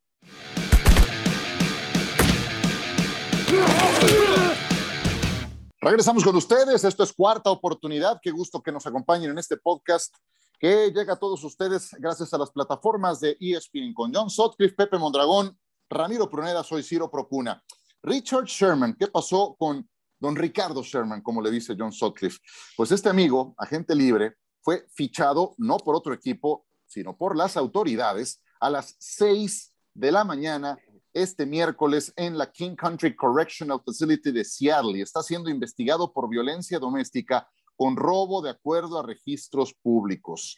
Regresamos 5.81 6.23
con 6.23 6.35
ustedes. 6.35 6.83
Esto 6.85 7.03
es 7.03 7.11
cuarta 7.11 7.49
oportunidad. 7.49 8.19
Qué 8.21 8.31
gusto 8.31 8.61
que 8.61 8.71
nos 8.71 8.85
acompañen 8.85 9.31
en 9.31 9.37
este 9.37 9.57
podcast 9.57 10.15
que 10.57 10.91
llega 10.91 11.13
a 11.13 11.19
todos 11.19 11.43
ustedes 11.43 11.89
gracias 11.99 12.33
a 12.33 12.37
las 12.37 12.49
plataformas 12.49 13.19
de 13.19 13.35
ESPN 13.37 13.93
con 13.93 14.13
John 14.13 14.29
Sotcliffe, 14.29 14.75
Pepe 14.75 14.97
Mondragón, 14.97 15.57
Ramiro 15.89 16.29
Pruneda, 16.29 16.63
soy 16.63 16.83
Ciro 16.83 17.11
Procuna. 17.11 17.61
Richard 18.03 18.45
Sherman, 18.45 18.95
¿qué 18.99 19.07
pasó 19.07 19.55
con 19.57 19.89
don 20.19 20.35
Ricardo 20.35 20.83
Sherman, 20.83 21.21
como 21.21 21.41
le 21.41 21.49
dice 21.49 21.75
John 21.77 21.93
Sutcliffe? 21.93 22.39
Pues 22.75 22.91
este 22.91 23.07
amigo, 23.07 23.55
agente 23.57 23.95
libre, 23.95 24.35
fue 24.61 24.85
fichado 24.93 25.55
no 25.57 25.77
por 25.77 25.95
otro 25.95 26.13
equipo, 26.13 26.65
sino 26.85 27.17
por 27.17 27.37
las 27.37 27.55
autoridades 27.55 28.41
a 28.59 28.69
las 28.69 28.95
6 28.99 29.73
de 29.93 30.11
la 30.11 30.25
mañana 30.25 30.77
este 31.13 31.45
miércoles 31.45 32.11
en 32.17 32.37
la 32.37 32.51
King 32.51 32.75
Country 32.75 33.15
Correctional 33.15 33.81
Facility 33.85 34.31
de 34.31 34.43
Seattle 34.43 34.97
y 34.97 35.01
está 35.01 35.23
siendo 35.23 35.49
investigado 35.49 36.11
por 36.11 36.27
violencia 36.27 36.79
doméstica 36.79 37.47
con 37.77 37.95
robo 37.95 38.41
de 38.41 38.49
acuerdo 38.49 38.99
a 38.99 39.05
registros 39.05 39.73
públicos. 39.73 40.57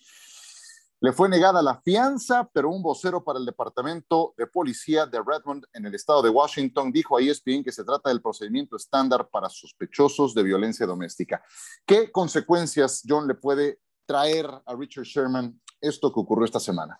Le 1.01 1.11
fue 1.11 1.27
negada 1.27 1.61
la 1.61 1.81
fianza, 1.81 2.49
pero 2.53 2.69
un 2.69 2.81
vocero 2.81 3.21
para 3.21 3.37
el 3.37 3.45
Departamento 3.45 4.33
de 4.37 4.47
Policía 4.47 5.05
de 5.05 5.21
Redmond 5.21 5.65
en 5.73 5.85
el 5.85 5.93
estado 5.93 6.21
de 6.21 6.29
Washington 6.29 6.89
dijo 6.91 7.17
a 7.17 7.21
ESPN 7.21 7.65
que 7.65 7.73
se 7.73 7.83
trata 7.83 8.09
del 8.09 8.21
procedimiento 8.21 8.77
estándar 8.77 9.27
para 9.29 9.49
sospechosos 9.49 10.33
de 10.33 10.43
violencia 10.43 10.85
doméstica. 10.85 11.43
¿Qué 11.85 12.11
consecuencias, 12.11 13.03
John, 13.05 13.27
le 13.27 13.35
puede 13.35 13.79
traer 14.05 14.45
a 14.65 14.73
Richard 14.73 15.03
Sherman 15.03 15.59
esto 15.81 16.13
que 16.13 16.19
ocurrió 16.21 16.45
esta 16.45 16.61
semana? 16.61 16.97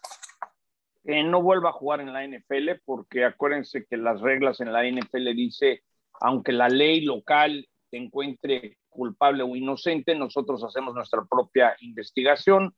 Que 1.02 1.24
no 1.24 1.42
vuelva 1.42 1.70
a 1.70 1.74
jugar 1.74 2.02
en 2.02 2.12
la 2.12 2.28
NFL, 2.28 2.82
porque 2.84 3.24
acuérdense 3.24 3.86
que 3.90 3.96
las 3.96 4.20
reglas 4.20 4.60
en 4.60 4.74
la 4.74 4.84
NFL 4.84 5.34
dice, 5.36 5.84
aunque 6.20 6.52
la 6.52 6.68
ley 6.68 7.02
local 7.02 7.66
te 7.90 7.98
encuentre 7.98 8.78
culpable 8.90 9.44
o 9.44 9.56
inocente, 9.56 10.16
nosotros 10.16 10.64
hacemos 10.66 10.94
nuestra 10.94 11.24
propia 11.24 11.78
investigación 11.80 12.76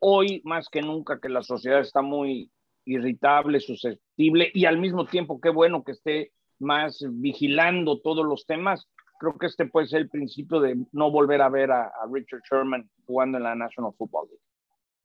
hoy 0.00 0.42
más 0.44 0.68
que 0.68 0.82
nunca 0.82 1.20
que 1.20 1.28
la 1.28 1.42
sociedad 1.42 1.80
está 1.80 2.02
muy 2.02 2.50
irritable, 2.84 3.60
susceptible 3.60 4.50
y 4.52 4.64
al 4.64 4.78
mismo 4.78 5.06
tiempo 5.06 5.40
qué 5.40 5.50
bueno 5.50 5.84
que 5.84 5.92
esté 5.92 6.32
más 6.58 7.04
vigilando 7.08 8.00
todos 8.00 8.26
los 8.26 8.46
temas. 8.46 8.88
Creo 9.18 9.36
que 9.38 9.46
este 9.46 9.66
puede 9.66 9.86
ser 9.86 10.00
el 10.00 10.08
principio 10.08 10.60
de 10.60 10.76
no 10.92 11.10
volver 11.10 11.42
a 11.42 11.48
ver 11.48 11.70
a, 11.70 11.92
Richard 12.10 12.40
Sherman 12.50 12.90
jugando 13.06 13.38
en 13.38 13.44
la 13.44 13.54
National 13.54 13.92
Football 13.96 14.28
League. 14.28 14.42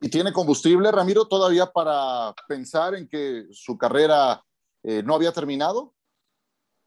¿Y 0.02 0.10
tiene 0.10 0.32
combustible, 0.32 0.92
Ramiro, 0.92 1.28
todavía 1.28 1.66
para 1.68 2.34
pensar 2.48 2.96
en 2.96 3.08
que 3.08 3.46
su 3.52 3.78
carrera 3.78 4.42
eh, 4.84 5.04
no 5.04 5.16
había 5.16 5.32
terminado? 5.32 5.94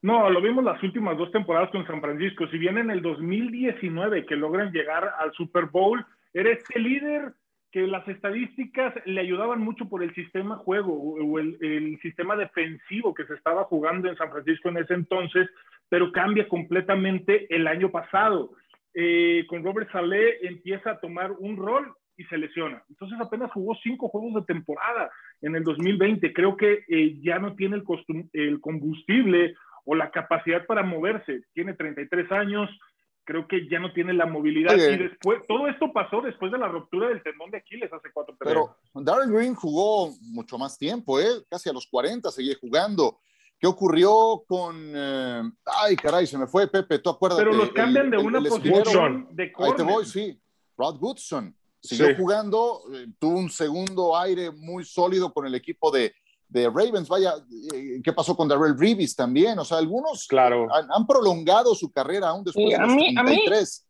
No, 0.01 0.31
lo 0.31 0.41
vimos 0.41 0.63
las 0.63 0.83
últimas 0.83 1.19
dos 1.19 1.31
temporadas 1.33 1.71
con 1.71 1.87
San 1.87 2.01
Francisco. 2.01 2.47
Si 2.51 2.59
bien 2.59 2.79
en 2.79 2.91
el 2.91 3.03
2019 3.03 4.27
que 4.27 4.37
logran 4.37 4.73
llegar 4.73 5.13
al 5.19 5.33
Super 5.33 5.67
Bowl, 5.67 6.05
era 6.33 6.51
este 6.51 6.79
líder 6.79 7.35
que 7.71 7.87
las 7.87 8.07
estadísticas 8.09 8.95
le 9.05 9.21
ayudaban 9.21 9.61
mucho 9.61 9.89
por 9.89 10.03
el 10.03 10.15
sistema 10.15 10.57
juego 10.57 10.95
o 10.95 11.39
el, 11.39 11.99
sistema 12.01 12.35
defensivo 12.37 13.13
que 13.13 13.27
se 13.27 13.35
estaba 13.35 13.65
jugando 13.65 14.09
en 14.09 14.17
San 14.17 14.31
Francisco 14.31 14.69
en 14.69 14.79
ese 14.79 14.95
entonces, 14.95 15.49
pero 15.89 16.13
cambia 16.13 16.49
completamente 16.49 17.53
el 17.55 17.67
año 17.67 17.91
pasado. 17.91 18.53
Eh, 18.95 19.45
con 19.49 19.63
Robert 19.63 19.91
Saleh 19.93 20.39
empieza 20.43 20.93
a 20.93 21.01
tomar 21.01 21.33
un 21.33 21.57
rol 21.57 21.95
y 22.17 22.25
se 22.25 22.39
lesiona. 22.39 22.83
Entonces 22.89 23.19
apenas 23.21 23.53
jugó 23.53 23.77
cinco 23.83 24.09
juegos 24.09 24.35
de 24.35 24.55
temporada 24.55 25.11
en 25.43 25.55
el 25.55 25.63
2020. 25.63 26.33
Creo 26.33 26.57
que 26.57 26.85
eh, 26.89 27.19
ya 27.21 27.39
no 27.39 27.55
tiene 27.55 27.77
el, 27.77 27.85
el 28.33 28.61
combustible 28.61 29.55
o 29.85 29.95
la 29.95 30.11
capacidad 30.11 30.67
para 30.67 30.83
moverse. 30.83 31.43
Tiene 31.53 31.75
33 31.75 32.33
años, 32.33 32.71
creo 33.29 33.47
que 33.47 33.69
ya 33.69 33.79
no 33.79 33.93
tiene 33.93 34.15
la 34.15 34.25
movilidad. 34.25 34.75
Y 34.75 34.97
después, 34.97 35.43
todo 35.47 35.69
esto 35.69 35.93
pasó 35.93 36.23
después 36.23 36.51
de 36.51 36.57
la 36.57 36.67
ruptura 36.67 37.09
del 37.09 37.23
tendón 37.23 37.51
de 37.51 37.59
Aquiles 37.59 37.93
hace 37.93 38.09
cuatro 38.11 38.35
Pero 38.39 38.75
Darren 38.95 39.31
Green 39.31 39.55
jugó 39.55 40.15
mucho 40.23 40.57
más 40.57 40.79
tiempo, 40.79 41.21
¿eh? 41.21 41.45
casi 41.51 41.69
a 41.69 41.75
los 41.75 41.87
40 41.89 42.31
seguía 42.31 42.55
jugando. 42.59 43.21
¿Qué 43.61 43.67
ocurrió 43.67 44.45
con. 44.49 44.93
Eh, 44.95 45.43
ay, 45.83 45.97
caray, 45.97 46.27
se 46.27 46.39
me 46.39 46.47
fue 46.47 46.69
Pepe, 46.69 47.01
¿tú 47.01 47.11
acuerdas? 47.11 47.39
Pero 47.39 47.53
los 47.53 47.71
cambian 47.73 48.09
de 48.09 48.17
una 48.17 48.41
posición 48.41 49.29
de 49.33 49.53
Ahí 49.59 49.73
te 49.77 49.83
voy, 49.83 50.07
sí. 50.07 50.41
Rod 50.79 50.99
Goodson 50.99 51.55
siguió 51.83 52.17
jugando, 52.17 52.81
eh, 52.95 53.09
tuvo 53.19 53.39
un 53.39 53.51
segundo 53.51 54.17
aire 54.17 54.51
muy 54.51 54.85
sólido 54.85 55.35
con 55.35 55.45
el 55.45 55.55
equipo 55.55 55.91
de, 55.91 56.15
de 56.49 56.67
Ravens. 56.67 57.09
Vaya, 57.09 57.35
eh, 57.75 58.01
¿qué 58.03 58.13
pasó 58.13 58.37
con 58.37 58.49
Darrell 58.49 58.79
Reeves 58.79 59.15
también? 59.15 59.59
O 59.59 59.65
sea, 59.65 59.79
algunos 59.79 60.27
claro. 60.27 60.69
han, 60.73 61.07
prolongado 61.07 61.75
su 61.75 61.91
carrera 61.91 62.29
aún 62.29 62.45
después 62.45 62.71
de 62.71 62.79
los 62.79 62.95
mí, 62.95 63.15
33. 63.15 63.87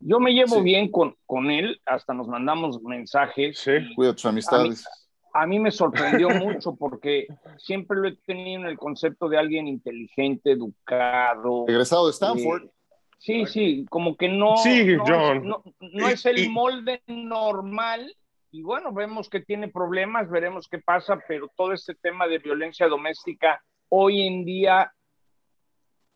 yo 0.00 0.18
me 0.18 0.32
llevo 0.32 0.62
bien 0.62 0.90
con, 0.90 1.14
con 1.26 1.50
él, 1.50 1.80
hasta 1.86 2.14
nos 2.14 2.26
mandamos 2.26 2.80
mensajes. 2.82 3.58
Sí, 3.58 3.72
cuida 3.94 4.14
tus 4.14 4.26
amistades. 4.26 4.84
A 5.32 5.46
mí, 5.46 5.60
me 5.60 5.70
sorprendió 5.70 6.28
mucho 6.30 6.74
porque 6.74 7.28
siempre 7.58 7.98
lo 7.98 8.08
he 8.08 8.16
tenido 8.16 8.62
en 8.62 8.66
el 8.66 8.78
concepto 8.78 9.28
de 9.28 9.38
alguien 9.38 9.68
inteligente, 9.68 10.52
educado. 10.52 11.66
Egresado 11.68 12.06
de 12.06 12.12
Stanford. 12.12 12.64
Eh, 12.64 12.70
sí, 13.18 13.46
sí, 13.46 13.86
como 13.88 14.16
que 14.16 14.28
no, 14.28 14.56
sí, 14.56 14.96
John. 15.06 15.46
no, 15.46 16.08
es 16.08 16.26
el 16.26 16.50
molde 16.50 17.02
normal 17.06 18.12
y 18.50 18.62
bueno, 18.62 18.92
vemos 18.92 19.28
que 19.28 19.40
tiene 19.40 19.68
problemas, 19.68 20.28
veremos 20.28 20.68
qué 20.68 20.78
pasa, 20.78 21.22
pero 21.28 21.48
todo 21.56 21.72
este 21.72 21.94
tema 21.94 22.26
de 22.26 22.38
violencia 22.38 22.88
doméstica 22.88 23.62
hoy 23.88 24.26
en 24.26 24.44
día, 24.44 24.92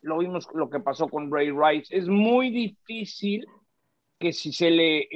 lo 0.01 0.18
vimos 0.18 0.49
lo 0.55 0.68
que 0.68 0.81
pasó 0.81 1.09
con 1.09 1.33
Ray 1.33 1.51
Rice, 1.51 1.97
es 1.97 2.09
muy 2.09 2.51
difícil 2.51 3.47
que 4.18 4.33
si 4.33 4.53
se 4.53 4.70
le, 4.70 5.09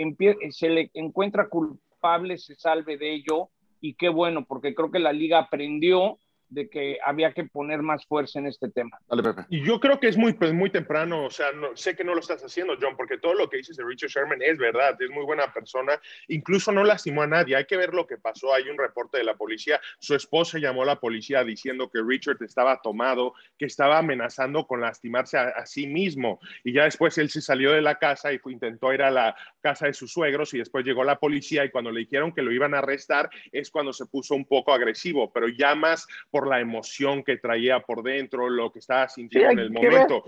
se 0.50 0.68
le 0.68 0.90
encuentra 0.94 1.48
culpable 1.48 2.38
se 2.38 2.54
salve 2.54 2.96
de 2.96 3.14
ello 3.14 3.50
y 3.80 3.94
qué 3.94 4.08
bueno, 4.08 4.44
porque 4.44 4.74
creo 4.74 4.90
que 4.90 4.98
la 4.98 5.12
liga 5.12 5.38
aprendió 5.38 6.18
de 6.50 6.68
que 6.68 6.98
había 7.04 7.32
que 7.32 7.44
poner 7.44 7.82
más 7.82 8.06
fuerza 8.06 8.38
en 8.38 8.46
este 8.46 8.68
tema. 8.68 8.98
Dale, 9.08 9.22
Pepe. 9.22 9.46
Y 9.50 9.64
yo 9.64 9.80
creo 9.80 10.00
que 10.00 10.08
es 10.08 10.16
muy, 10.16 10.32
pues, 10.32 10.52
muy 10.52 10.70
temprano, 10.70 11.26
o 11.26 11.30
sea, 11.30 11.52
no, 11.52 11.76
sé 11.76 11.94
que 11.94 12.04
no 12.04 12.14
lo 12.14 12.20
estás 12.20 12.42
haciendo, 12.42 12.74
John, 12.80 12.96
porque 12.96 13.18
todo 13.18 13.34
lo 13.34 13.48
que 13.48 13.58
dices 13.58 13.76
de 13.76 13.84
Richard 13.84 14.10
Sherman 14.10 14.42
es 14.42 14.58
verdad, 14.58 15.00
es 15.00 15.10
muy 15.10 15.24
buena 15.24 15.52
persona, 15.52 16.00
incluso 16.28 16.72
no 16.72 16.84
lastimó 16.84 17.22
a 17.22 17.26
nadie, 17.26 17.56
hay 17.56 17.66
que 17.66 17.76
ver 17.76 17.94
lo 17.94 18.06
que 18.06 18.18
pasó, 18.18 18.52
hay 18.54 18.68
un 18.68 18.78
reporte 18.78 19.18
de 19.18 19.24
la 19.24 19.36
policía, 19.36 19.80
su 19.98 20.14
esposa 20.14 20.58
llamó 20.58 20.82
a 20.82 20.86
la 20.86 21.00
policía 21.00 21.44
diciendo 21.44 21.90
que 21.90 22.02
Richard 22.02 22.42
estaba 22.42 22.80
tomado, 22.82 23.34
que 23.58 23.66
estaba 23.66 23.98
amenazando 23.98 24.66
con 24.66 24.80
lastimarse 24.80 25.38
a, 25.38 25.66
sí 25.66 25.86
mismo, 25.86 26.40
y 26.64 26.72
ya 26.72 26.84
después 26.84 27.18
él 27.18 27.30
se 27.30 27.40
salió 27.40 27.72
de 27.72 27.82
la 27.82 27.98
casa 27.98 28.32
y 28.32 28.40
intentó 28.50 28.92
ir 28.92 29.02
a 29.02 29.10
la 29.10 29.36
casa 29.60 29.86
de 29.86 29.92
sus 29.92 30.12
suegros 30.12 30.54
y 30.54 30.58
después 30.58 30.84
llegó 30.84 31.04
la 31.04 31.18
policía 31.18 31.64
y 31.64 31.70
cuando 31.70 31.90
le 31.90 32.00
dijeron 32.00 32.32
que 32.32 32.42
lo 32.42 32.52
iban 32.52 32.74
a 32.74 32.78
arrestar 32.78 33.28
es 33.52 33.70
cuando 33.70 33.92
se 33.92 34.06
puso 34.06 34.34
un 34.34 34.44
poco 34.44 34.72
agresivo, 34.72 35.32
pero 35.32 35.48
ya 35.48 35.74
más 35.74 36.06
por 36.30 36.37
la 36.46 36.60
emoción 36.60 37.22
que 37.22 37.38
traía 37.38 37.80
por 37.80 38.02
dentro, 38.02 38.48
lo 38.48 38.70
que 38.70 38.78
estaba 38.78 39.08
sintiendo 39.08 39.52
en 39.52 39.58
el 39.58 39.70
momento. 39.70 40.24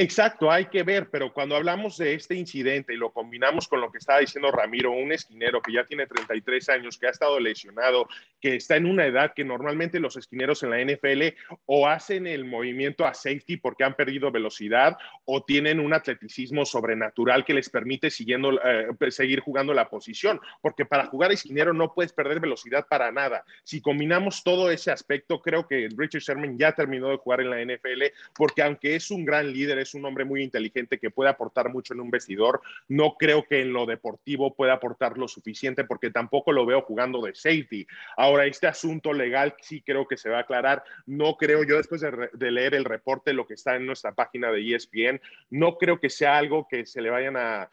Exacto, 0.00 0.48
hay 0.48 0.66
que 0.66 0.84
ver, 0.84 1.10
pero 1.10 1.32
cuando 1.32 1.56
hablamos 1.56 1.98
de 1.98 2.14
este 2.14 2.36
incidente 2.36 2.94
y 2.94 2.96
lo 2.96 3.10
combinamos 3.10 3.66
con 3.66 3.80
lo 3.80 3.90
que 3.90 3.98
estaba 3.98 4.20
diciendo 4.20 4.52
Ramiro, 4.52 4.92
un 4.92 5.10
esquinero 5.10 5.60
que 5.60 5.72
ya 5.72 5.84
tiene 5.86 6.06
33 6.06 6.68
años, 6.68 6.96
que 6.96 7.08
ha 7.08 7.10
estado 7.10 7.40
lesionado, 7.40 8.06
que 8.40 8.54
está 8.54 8.76
en 8.76 8.86
una 8.86 9.06
edad 9.06 9.32
que 9.34 9.42
normalmente 9.42 9.98
los 9.98 10.16
esquineros 10.16 10.62
en 10.62 10.70
la 10.70 10.80
NFL 10.84 11.36
o 11.66 11.88
hacen 11.88 12.28
el 12.28 12.44
movimiento 12.44 13.04
a 13.04 13.12
safety 13.12 13.56
porque 13.56 13.82
han 13.82 13.94
perdido 13.94 14.30
velocidad 14.30 14.96
o 15.24 15.42
tienen 15.42 15.80
un 15.80 15.92
atleticismo 15.92 16.64
sobrenatural 16.64 17.44
que 17.44 17.54
les 17.54 17.68
permite 17.68 18.08
siguiendo, 18.08 18.52
eh, 18.64 19.10
seguir 19.10 19.40
jugando 19.40 19.74
la 19.74 19.90
posición, 19.90 20.40
porque 20.62 20.86
para 20.86 21.06
jugar 21.06 21.32
esquinero 21.32 21.72
no 21.72 21.92
puedes 21.92 22.12
perder 22.12 22.38
velocidad 22.38 22.86
para 22.88 23.10
nada. 23.10 23.44
Si 23.64 23.80
combinamos 23.80 24.44
todo 24.44 24.70
ese 24.70 24.92
aspecto, 24.92 25.40
creo 25.42 25.66
que 25.66 25.88
Richard 25.96 26.22
Sherman 26.22 26.56
ya 26.56 26.70
terminó 26.70 27.08
de 27.08 27.16
jugar 27.16 27.40
en 27.40 27.50
la 27.50 27.60
NFL 27.60 28.04
porque 28.36 28.62
aunque 28.62 28.94
es 28.94 29.10
un 29.10 29.24
gran 29.24 29.52
líder, 29.52 29.87
es 29.88 29.94
un 29.94 30.04
hombre 30.04 30.24
muy 30.24 30.42
inteligente 30.42 30.98
que 30.98 31.10
puede 31.10 31.30
aportar 31.30 31.70
mucho 31.70 31.94
en 31.94 32.00
un 32.00 32.10
vestidor. 32.10 32.60
No 32.88 33.16
creo 33.18 33.44
que 33.44 33.60
en 33.60 33.72
lo 33.72 33.86
deportivo 33.86 34.54
pueda 34.54 34.74
aportar 34.74 35.18
lo 35.18 35.28
suficiente 35.28 35.84
porque 35.84 36.10
tampoco 36.10 36.52
lo 36.52 36.66
veo 36.66 36.82
jugando 36.82 37.20
de 37.22 37.34
safety. 37.34 37.86
Ahora, 38.16 38.46
este 38.46 38.66
asunto 38.66 39.12
legal 39.12 39.54
sí 39.60 39.82
creo 39.82 40.06
que 40.06 40.16
se 40.16 40.28
va 40.28 40.38
a 40.38 40.40
aclarar. 40.42 40.84
No 41.06 41.36
creo, 41.36 41.64
yo 41.64 41.76
después 41.76 42.00
de, 42.00 42.30
de 42.32 42.50
leer 42.50 42.74
el 42.74 42.84
reporte, 42.84 43.32
lo 43.32 43.46
que 43.46 43.54
está 43.54 43.76
en 43.76 43.86
nuestra 43.86 44.12
página 44.12 44.52
de 44.52 44.74
ESPN, 44.74 45.20
no 45.50 45.78
creo 45.78 45.98
que 45.98 46.10
sea 46.10 46.36
algo 46.36 46.66
que 46.68 46.86
se 46.86 47.00
le 47.00 47.10
vayan 47.10 47.36
a, 47.36 47.68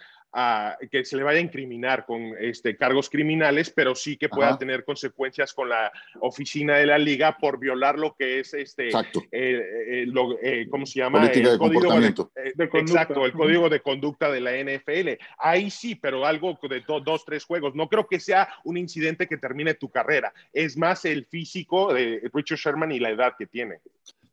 que 0.92 1.06
se 1.06 1.16
le 1.16 1.24
vaya 1.24 1.40
a 1.40 1.42
incriminar 1.42 2.06
con 2.06 2.36
este, 2.40 2.76
cargos 2.76 3.10
criminales, 3.10 3.70
pero 3.70 3.96
sí 3.96 4.18
que 4.18 4.28
pueda 4.28 4.58
tener 4.58 4.84
consecuencias 4.84 5.54
con 5.54 5.70
la 5.70 5.92
oficina 6.20 6.76
de 6.76 6.86
la 6.86 6.98
liga 6.98 7.38
por 7.38 7.58
violar 7.58 7.98
lo 7.98 8.16
que 8.16 8.40
es 8.40 8.54
este, 8.54 8.88
exacto. 8.88 9.22
Eh, 9.32 10.04
eh, 10.04 10.14
eh, 10.42 10.68
¿cómo 10.70 10.86
se 10.86 11.00
llama? 11.00 11.20
Política 11.20 11.52
de 11.52 11.58
comportamiento. 11.58 12.32
exacto, 12.36 13.26
el 13.26 13.32
código 13.32 13.70
de 13.70 13.80
conducta 13.82 14.30
de 14.30 14.42
la 14.42 14.52
NFL. 14.52 15.22
Ahí 15.38 15.72
sí, 15.72 15.96
pero 15.96 16.26
algo 16.26 16.58
de 16.70 16.84
dos, 17.04 17.24
tres 17.24 17.46
juegos. 17.46 17.74
No 17.74 17.88
creo 17.88 18.06
que 18.06 18.20
sea 18.20 18.50
un 18.66 18.78
incidente 18.78 19.28
que 19.28 19.38
termine 19.38 19.76
tu 19.76 19.90
carrera. 19.90 20.34
Es 20.52 20.76
más 20.76 21.06
el 21.06 21.26
físico 21.26 21.94
de 21.94 22.30
Richard 22.34 22.58
Sherman 22.58 22.92
y 22.92 23.00
la 23.00 23.12
edad 23.12 23.36
que 23.38 23.48
tiene. 23.48 23.80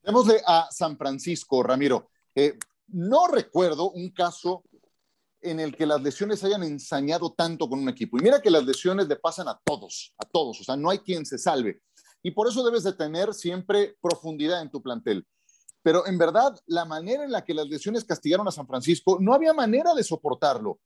Démosle 0.02 0.40
a 0.46 0.66
San 0.70 0.96
Francisco, 0.96 1.62
Ramiro. 1.62 2.08
no 2.88 3.28
recuerdo 3.28 3.90
un 3.90 4.10
caso 4.10 4.64
en 5.42 5.61
el 5.61 5.76
que 5.76 5.87
las 5.87 6.02
lesiones 6.02 6.42
hayan 6.44 6.62
ensañado 6.62 7.33
tanto 7.33 7.68
con 7.68 7.81
un 7.81 7.88
equipo. 7.88 8.18
Y 8.18 8.22
mira 8.22 8.40
que 8.40 8.50
las 8.50 8.64
lesiones 8.64 9.09
le 9.09 9.16
pasan 9.16 9.48
a 9.48 9.61
todos, 9.64 10.14
a 10.18 10.24
todos, 10.24 10.61
o 10.61 10.64
sea, 10.64 10.76
no 10.76 10.90
hay 10.90 10.98
quien 10.98 11.26
se 11.26 11.38
salve. 11.38 11.83
Y 12.22 12.31
por 12.31 12.48
eso 12.48 12.64
debes 12.64 12.85
de 12.85 12.92
tener 12.92 13.35
siempre 13.35 13.96
profundidad 14.00 14.62
en 14.62 14.70
tu 14.70 14.81
plantel. 14.81 15.26
Pero 15.83 16.07
en 16.07 16.16
verdad, 16.16 16.57
la 16.66 16.85
manera 16.85 17.24
en 17.24 17.33
la 17.33 17.44
que 17.44 17.55
las 17.55 17.66
lesiones 17.66 18.05
castigaron 18.05 18.46
a 18.46 18.52
San 18.52 18.66
Francisco, 18.66 19.18
no 19.20 19.35
había 19.35 19.52
manera 19.52 19.94
de 19.94 20.05
soportarlo. 20.05 20.78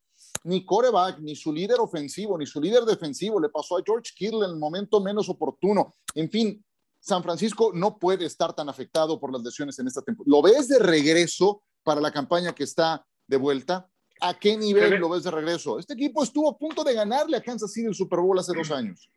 Ni 0.45 0.65
coreback, 0.65 1.19
ni 1.19 1.37
su 1.37 1.53
líder 1.53 1.79
ofensivo, 1.81 2.39
ni 2.39 2.47
su 2.47 2.61
líder 2.61 2.85
defensivo. 2.85 3.39
Le 3.39 3.51
pasó 3.51 3.77
a 3.77 3.83
George 3.85 4.13
Kittle 4.17 4.47
en 4.47 4.53
el 4.53 4.57
momento 4.57 5.01
menos 5.01 5.29
oportuno. 5.29 5.95
En 6.15 6.31
fin, 6.31 6.65
San 6.99 7.23
Francisco 7.23 7.73
no 7.75 7.99
puede 7.99 8.25
estar 8.25 8.55
tan 8.55 8.71
afectado 8.71 9.21
por 9.21 9.31
las 9.31 9.43
lesiones 9.43 9.79
en 9.79 9.87
esta 9.87 10.01
temporada. 10.01 10.31
¿Lo 10.31 10.41
ves 10.41 10.69
de 10.69 10.79
regreso 10.79 11.63
para 11.83 12.01
la 12.01 12.11
campaña 12.11 12.55
que 12.55 12.65
está 12.65 13.07
de 13.27 13.37
vuelta? 13.37 13.91
¿A 14.21 14.39
qué 14.39 14.57
nivel 14.57 14.99
lo 14.99 15.11
ves 15.11 15.25
de 15.25 15.31
regreso? 15.31 15.79
Este 15.79 15.95
equipo 15.95 16.23
estuvo 16.23 16.51
a 16.51 16.59
punto 16.59 16.83
de 16.85 16.95
ganarle 16.95 17.37
a 17.37 17.43
Kansas 17.43 17.73
City 17.73 17.87
el 17.87 17.95
Super 17.95 18.21
Bowl 18.21 18.39
hace 18.39 18.57
dos 18.57 18.71
años. 18.71 19.11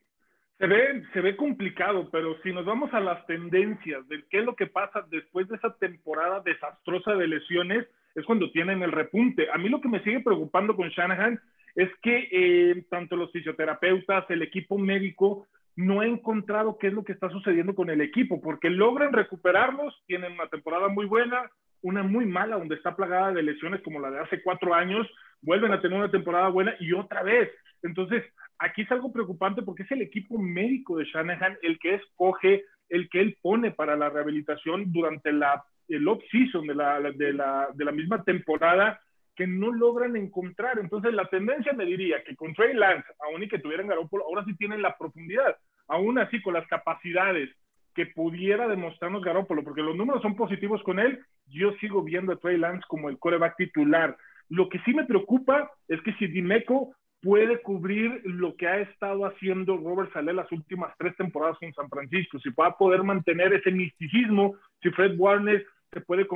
Se 0.58 0.68
ve, 0.68 1.04
se 1.14 1.22
ve 1.22 1.38
complicado, 1.38 2.10
pero 2.12 2.36
si 2.44 2.52
nos 2.52 2.66
vamos 2.66 2.94
a 2.94 3.00
las 3.00 3.26
tendencias 3.26 4.06
de 4.10 4.26
qué 4.30 4.40
es 4.40 4.46
lo 4.46 4.56
que 4.56 4.68
pasa 4.68 5.06
después 5.10 5.48
de 5.48 5.56
esa 5.56 5.74
temporada 5.78 6.42
desastrosa 6.42 7.14
de 7.14 7.28
lesiones, 7.28 7.88
es 8.16 8.26
cuando 8.26 8.52
tienen 8.52 8.84
el 8.84 8.92
repunte. 8.92 9.50
A 9.54 9.58
mí 9.58 9.70
lo 9.70 9.80
que 9.80 9.88
me 9.88 10.04
sigue 10.04 10.20
preocupando 10.20 10.76
con 10.76 10.90
Shanahan 10.90 11.40
es 11.76 11.90
que 12.02 12.28
eh, 12.32 12.86
tanto 12.90 13.16
los 13.16 13.32
fisioterapeutas, 13.32 14.30
el 14.30 14.42
equipo 14.42 14.78
médico, 14.78 15.48
no 15.78 16.02
ha 16.02 16.06
encontrado 16.06 16.78
qué 16.78 16.88
es 16.88 16.94
lo 16.94 17.06
que 17.06 17.14
está 17.14 17.30
sucediendo 17.30 17.74
con 17.74 17.90
el 17.90 18.02
equipo, 18.02 18.42
porque 18.42 18.70
logran 18.70 19.14
recuperarlos, 19.14 19.96
tienen 20.08 20.34
una 20.34 20.48
temporada 20.48 20.90
muy 20.90 21.06
buena, 21.06 21.50
una 21.82 22.04
muy 22.04 22.26
mala, 22.26 22.58
donde 22.58 22.76
está 22.76 22.96
plagada 22.96 23.32
de 23.32 23.44
lesiones 23.44 23.82
como 23.82 24.00
la 24.00 24.12
de 24.12 24.20
hace 24.20 24.42
cuatro 24.42 24.74
años, 24.74 25.08
vuelven 25.42 25.72
a 25.72 25.82
tener 25.82 25.98
una 25.98 26.12
temporada 26.12 26.50
buena 26.50 26.76
y 26.80 26.94
otra 26.94 27.24
vez. 27.24 27.50
Entonces, 27.84 28.24
aquí 28.58 28.82
es 28.82 28.92
algo 28.92 29.12
preocupante 29.12 29.62
porque 29.62 29.84
es 29.84 29.92
el 29.92 30.02
equipo 30.02 30.38
médico 30.38 30.98
de 30.98 31.06
Shanahan 31.06 31.58
el 31.62 31.80
que 31.80 31.96
escoge, 31.96 32.64
el 32.90 33.10
que 33.10 33.22
él 33.22 33.38
pone 33.42 33.72
para 33.72 33.96
la 33.96 34.10
rehabilitación 34.10 34.92
durante 34.92 35.32
la, 35.32 35.64
el 35.88 36.08
off-season 36.08 36.68
de 36.68 36.76
la, 36.76 37.00
de, 37.00 37.34
la, 37.34 37.70
de 37.74 37.86
la 37.86 37.92
misma 37.92 38.24
temporada 38.24 39.00
que 39.36 39.48
no 39.48 39.72
logran 39.72 40.18
encontrar. 40.18 40.80
Entonces, 40.80 41.14
la 41.14 41.26
tendencia 41.30 41.72
me 41.72 41.86
diría 41.86 42.24
que 42.26 42.36
con 42.36 42.54
Trey 42.54 42.74
Lance, 42.74 43.08
aún 43.26 43.44
y 43.44 43.48
que 43.48 43.60
tuvieran 43.60 43.88
Garoppolo, 43.88 44.26
ahora 44.26 44.44
sí 44.44 44.56
tienen 44.58 44.82
la 44.82 44.98
profundidad. 44.98 45.56
Aún 45.88 46.20
así, 46.20 46.42
con 46.42 46.54
las 46.54 46.68
capacidades 46.68 47.50
que 47.96 48.06
pudiera 48.08 48.68
demostrarnos 48.68 49.24
Garoppolo, 49.24 49.64
porque 49.64 49.82
los 49.82 49.96
números 49.96 50.22
son 50.22 50.36
positivos 50.36 50.82
con 50.84 51.00
él, 51.00 51.20
yo 51.48 51.74
sigo 51.80 52.04
viendo 52.04 52.34
a 52.34 52.38
Trey 52.38 52.58
Lance 52.58 52.86
como 52.88 53.10
el 53.10 53.18
coreback 53.20 53.58
titular. 53.58 54.16
Lo 54.50 54.70
que 54.70 54.80
sí 54.80 54.94
me 54.94 55.06
preocupa 55.06 55.72
es 55.88 56.02
que 56.02 56.14
si 56.14 56.28
Dimeco 56.28 56.96
puede 57.22 57.62
cubrir 57.62 58.22
lo 58.24 58.56
que 58.56 58.68
ha 58.68 58.80
estado 58.80 59.26
haciendo 59.26 59.78
Robert 59.78 60.12
Saleh 60.14 60.34
las 60.34 60.52
últimas 60.52 60.94
tres 60.98 61.16
temporadas 61.18 61.58
con 61.60 61.74
San 61.74 61.90
Francisco, 61.90 62.40
si 62.40 62.50
va 62.50 62.68
a 62.68 62.78
poder 62.78 63.04
mantener 63.04 63.54
ese 63.54 63.72
misticismo, 63.72 64.56
si 64.82 64.90
Fred 64.92 65.18
Warner 65.18 65.66
se 65.92 66.02
puede 66.02 66.28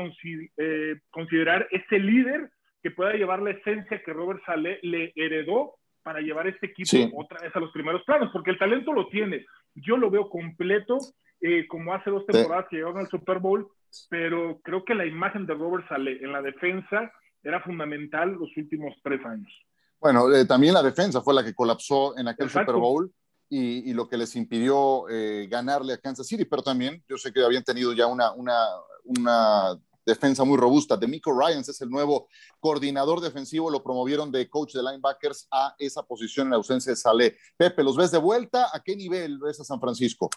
eh, 0.58 1.00
considerar 1.12 1.68
ese 1.72 2.00
líder 2.00 2.50
que 2.82 2.92
pueda 2.92 3.14
llevar 3.14 3.42
la 3.42 3.52
esencia 3.52 4.02
que 4.04 4.14
Robert 4.14 4.42
Saleh 4.46 4.80
le 4.82 5.14
heredó 5.16 5.76
para 6.04 6.20
llevar 6.20 6.48
este 6.48 6.68
equipo 6.68 7.18
otra 7.18 7.40
vez 7.40 7.56
a 7.56 7.60
los 7.60 7.72
primeros 7.72 8.04
planos, 8.04 8.30
porque 8.34 8.52
el 8.52 8.58
talento 8.58 8.92
lo 8.92 9.08
tiene. 9.08 9.46
Yo 9.76 9.96
lo 9.96 10.10
veo 10.10 10.30
completo, 10.30 10.98
eh, 11.46 11.68
como 11.68 11.94
hace 11.94 12.10
dos 12.10 12.26
temporadas 12.26 12.68
que 12.70 12.78
llegaron 12.78 13.00
al 13.00 13.10
Super 13.10 13.40
Bowl, 13.40 13.70
pero 14.10 14.62
creo 14.64 14.86
que 14.86 14.96
la 14.96 15.06
imagen 15.06 15.46
de 15.46 15.54
Robert 15.54 15.86
Saleh 15.90 16.24
en 16.24 16.32
la 16.32 16.42
defensa 16.42 17.12
era 17.44 17.62
fundamental 17.62 18.32
los 18.32 18.50
últimos 18.56 18.96
tres 19.04 19.20
años. 19.26 19.52
Bueno, 20.00 20.34
eh, 20.34 20.46
también 20.46 20.74
la 20.74 20.82
defensa 20.82 21.22
fue 21.22 21.34
la 21.34 21.44
que 21.44 21.54
colapsó 21.54 22.18
en 22.18 22.30
aquel 22.30 22.50
Super 22.50 22.76
Bowl 22.76 23.12
y, 23.50 23.94
lo 23.94 24.08
que 24.08 24.16
les 24.16 24.34
impidió 24.38 25.10
eh, 25.10 25.48
ganarle 25.52 25.92
a 25.92 25.98
Kansas 25.98 26.28
City, 26.28 26.46
pero 26.46 26.64
también 26.64 27.04
yo 27.10 27.18
sé 27.18 27.34
que 27.34 27.44
habían 27.44 27.64
tenido 27.64 27.92
ya 27.92 28.08
una, 28.08 28.32
una, 28.32 28.56
una 29.04 29.78
defensa 30.06 30.46
muy 30.46 30.58
robusta. 30.58 30.96
De 30.96 31.08
Miko 31.08 31.38
Ryans 31.38 31.68
es 31.68 31.82
el 31.82 31.90
nuevo 31.90 32.30
coordinador 32.62 33.20
defensivo, 33.20 33.70
lo 33.70 33.84
promovieron 33.84 34.32
de 34.32 34.50
coach 34.50 34.74
de 34.76 34.82
linebackers 34.82 35.46
a 35.52 35.76
esa 35.78 36.04
posición 36.04 36.48
en 36.48 36.54
ausencia 36.54 36.94
de 36.94 36.96
Saleh. 36.96 37.38
Pepe, 37.58 37.84
¿los 37.84 37.98
ves 37.98 38.12
de 38.12 38.18
vuelta? 38.18 38.70
¿A 38.74 38.82
qué 38.82 38.96
nivel 38.96 39.40
ves 39.40 39.60
a 39.60 39.66
San 39.66 39.82
Francisco? 39.82 40.30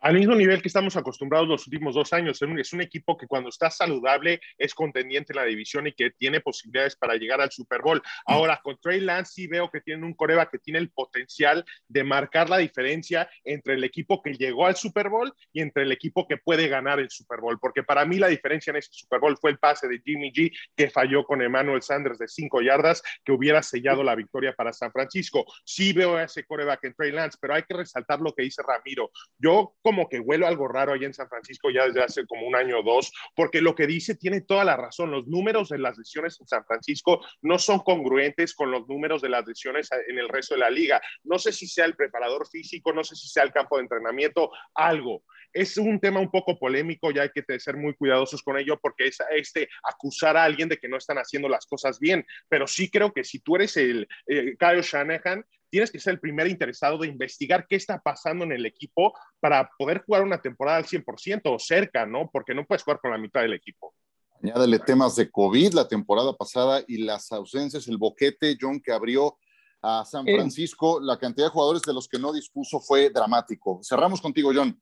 Al 0.00 0.14
mismo 0.14 0.34
nivel 0.34 0.60
que 0.60 0.68
estamos 0.68 0.96
acostumbrados 0.96 1.48
los 1.48 1.66
últimos 1.66 1.94
dos 1.94 2.12
años. 2.12 2.40
Es 2.42 2.72
un 2.72 2.80
equipo 2.80 3.16
que 3.16 3.26
cuando 3.26 3.48
está 3.48 3.70
saludable 3.70 4.40
es 4.58 4.74
contendiente 4.74 5.32
en 5.32 5.36
la 5.36 5.44
división 5.44 5.86
y 5.86 5.92
que 5.92 6.10
tiene 6.10 6.40
posibilidades 6.40 6.96
para 6.96 7.14
llegar 7.14 7.40
al 7.40 7.50
Super 7.50 7.80
Bowl. 7.82 8.02
Ahora, 8.26 8.60
con 8.62 8.78
Trey 8.80 9.00
Lance 9.00 9.32
sí 9.32 9.46
veo 9.46 9.70
que 9.70 9.80
tiene 9.80 10.04
un 10.04 10.14
coreba 10.14 10.48
que 10.48 10.58
tiene 10.58 10.78
el 10.78 10.90
potencial 10.90 11.64
de 11.88 12.04
marcar 12.04 12.50
la 12.50 12.58
diferencia 12.58 13.28
entre 13.44 13.74
el 13.74 13.84
equipo 13.84 14.22
que 14.22 14.34
llegó 14.34 14.66
al 14.66 14.76
Super 14.76 15.08
Bowl 15.08 15.32
y 15.52 15.60
entre 15.60 15.84
el 15.84 15.92
equipo 15.92 16.26
que 16.28 16.36
puede 16.36 16.68
ganar 16.68 17.00
el 17.00 17.10
Super 17.10 17.40
Bowl. 17.40 17.58
Porque 17.58 17.82
para 17.82 18.04
mí 18.04 18.18
la 18.18 18.28
diferencia 18.28 18.70
en 18.70 18.76
ese 18.76 18.90
Super 18.92 19.20
Bowl 19.20 19.36
fue 19.38 19.50
el 19.50 19.58
pase 19.58 19.88
de 19.88 20.00
Jimmy 20.04 20.32
G 20.32 20.52
que 20.76 20.90
falló 20.90 21.24
con 21.24 21.42
Emmanuel 21.42 21.82
Sanders 21.82 22.18
de 22.18 22.28
cinco 22.28 22.60
yardas 22.60 23.02
que 23.24 23.32
hubiera 23.32 23.62
sellado 23.62 24.02
la 24.02 24.14
victoria 24.14 24.52
para 24.52 24.72
San 24.72 24.92
Francisco. 24.92 25.44
Sí 25.64 25.92
veo 25.92 26.16
a 26.16 26.24
ese 26.24 26.44
coreback 26.44 26.84
en 26.84 26.94
Trey 26.94 27.12
Lance, 27.12 27.38
pero 27.40 27.54
hay 27.54 27.62
que 27.62 27.74
resaltar 27.74 28.20
lo 28.20 28.32
que 28.34 28.42
dice 28.42 28.62
Ramiro. 28.62 29.10
Yo 29.38 29.74
como 29.82 29.95
que 30.08 30.20
huelo 30.20 30.46
algo 30.46 30.68
raro 30.68 30.92
ahí 30.92 31.04
en 31.04 31.14
San 31.14 31.28
Francisco 31.28 31.70
ya 31.70 31.86
desde 31.86 32.02
hace 32.02 32.26
como 32.26 32.46
un 32.46 32.54
año 32.54 32.80
o 32.80 32.82
dos, 32.82 33.12
porque 33.34 33.60
lo 33.60 33.74
que 33.74 33.86
dice 33.86 34.14
tiene 34.14 34.42
toda 34.42 34.64
la 34.64 34.76
razón. 34.76 35.10
Los 35.10 35.26
números 35.26 35.70
de 35.70 35.78
las 35.78 35.96
lesiones 35.96 36.38
en 36.40 36.46
San 36.46 36.64
Francisco 36.64 37.20
no 37.42 37.58
son 37.58 37.80
congruentes 37.80 38.54
con 38.54 38.70
los 38.70 38.86
números 38.86 39.22
de 39.22 39.30
las 39.30 39.46
lesiones 39.46 39.88
en 40.08 40.18
el 40.18 40.28
resto 40.28 40.54
de 40.54 40.60
la 40.60 40.70
liga. 40.70 41.00
No 41.24 41.38
sé 41.38 41.52
si 41.52 41.66
sea 41.66 41.86
el 41.86 41.96
preparador 41.96 42.46
físico, 42.46 42.92
no 42.92 43.02
sé 43.02 43.16
si 43.16 43.28
sea 43.28 43.44
el 43.44 43.52
campo 43.52 43.76
de 43.76 43.82
entrenamiento, 43.82 44.50
algo. 44.74 45.22
Es 45.56 45.78
un 45.78 45.98
tema 45.98 46.20
un 46.20 46.30
poco 46.30 46.58
polémico 46.58 47.10
y 47.10 47.18
hay 47.18 47.30
que 47.30 47.58
ser 47.58 47.76
muy 47.76 47.94
cuidadosos 47.94 48.42
con 48.42 48.58
ello 48.58 48.78
porque 48.80 49.06
es 49.06 49.18
este 49.34 49.68
acusar 49.82 50.36
a 50.36 50.44
alguien 50.44 50.68
de 50.68 50.76
que 50.76 50.88
no 50.88 50.98
están 50.98 51.16
haciendo 51.16 51.48
las 51.48 51.64
cosas 51.64 51.98
bien. 51.98 52.26
Pero 52.48 52.66
sí 52.66 52.90
creo 52.90 53.12
que 53.12 53.24
si 53.24 53.38
tú 53.38 53.56
eres 53.56 53.76
el 53.78 54.06
eh, 54.26 54.54
Kyle 54.58 54.82
Shanahan, 54.82 55.44
tienes 55.70 55.90
que 55.90 55.98
ser 55.98 56.14
el 56.14 56.20
primer 56.20 56.46
interesado 56.46 56.98
de 56.98 57.08
investigar 57.08 57.66
qué 57.66 57.76
está 57.76 57.98
pasando 58.00 58.44
en 58.44 58.52
el 58.52 58.66
equipo 58.66 59.14
para 59.40 59.70
poder 59.78 60.02
jugar 60.04 60.22
una 60.22 60.42
temporada 60.42 60.76
al 60.76 60.84
100% 60.84 61.40
o 61.44 61.58
cerca, 61.58 62.04
¿no? 62.04 62.30
Porque 62.30 62.54
no 62.54 62.66
puedes 62.66 62.82
jugar 62.82 63.00
con 63.00 63.10
la 63.10 63.18
mitad 63.18 63.40
del 63.40 63.54
equipo. 63.54 63.94
Añádale 64.42 64.78
temas 64.78 65.16
de 65.16 65.30
COVID 65.30 65.72
la 65.72 65.88
temporada 65.88 66.34
pasada 66.34 66.84
y 66.86 66.98
las 66.98 67.32
ausencias, 67.32 67.88
el 67.88 67.96
boquete, 67.96 68.56
John, 68.60 68.80
que 68.80 68.92
abrió 68.92 69.38
a 69.82 70.04
San 70.04 70.24
Francisco, 70.24 71.00
la 71.00 71.18
cantidad 71.18 71.46
de 71.46 71.52
jugadores 71.52 71.82
de 71.82 71.94
los 71.94 72.08
que 72.08 72.18
no 72.18 72.32
dispuso 72.32 72.80
fue 72.80 73.10
dramático. 73.10 73.80
Cerramos 73.82 74.20
contigo, 74.20 74.50
John. 74.54 74.80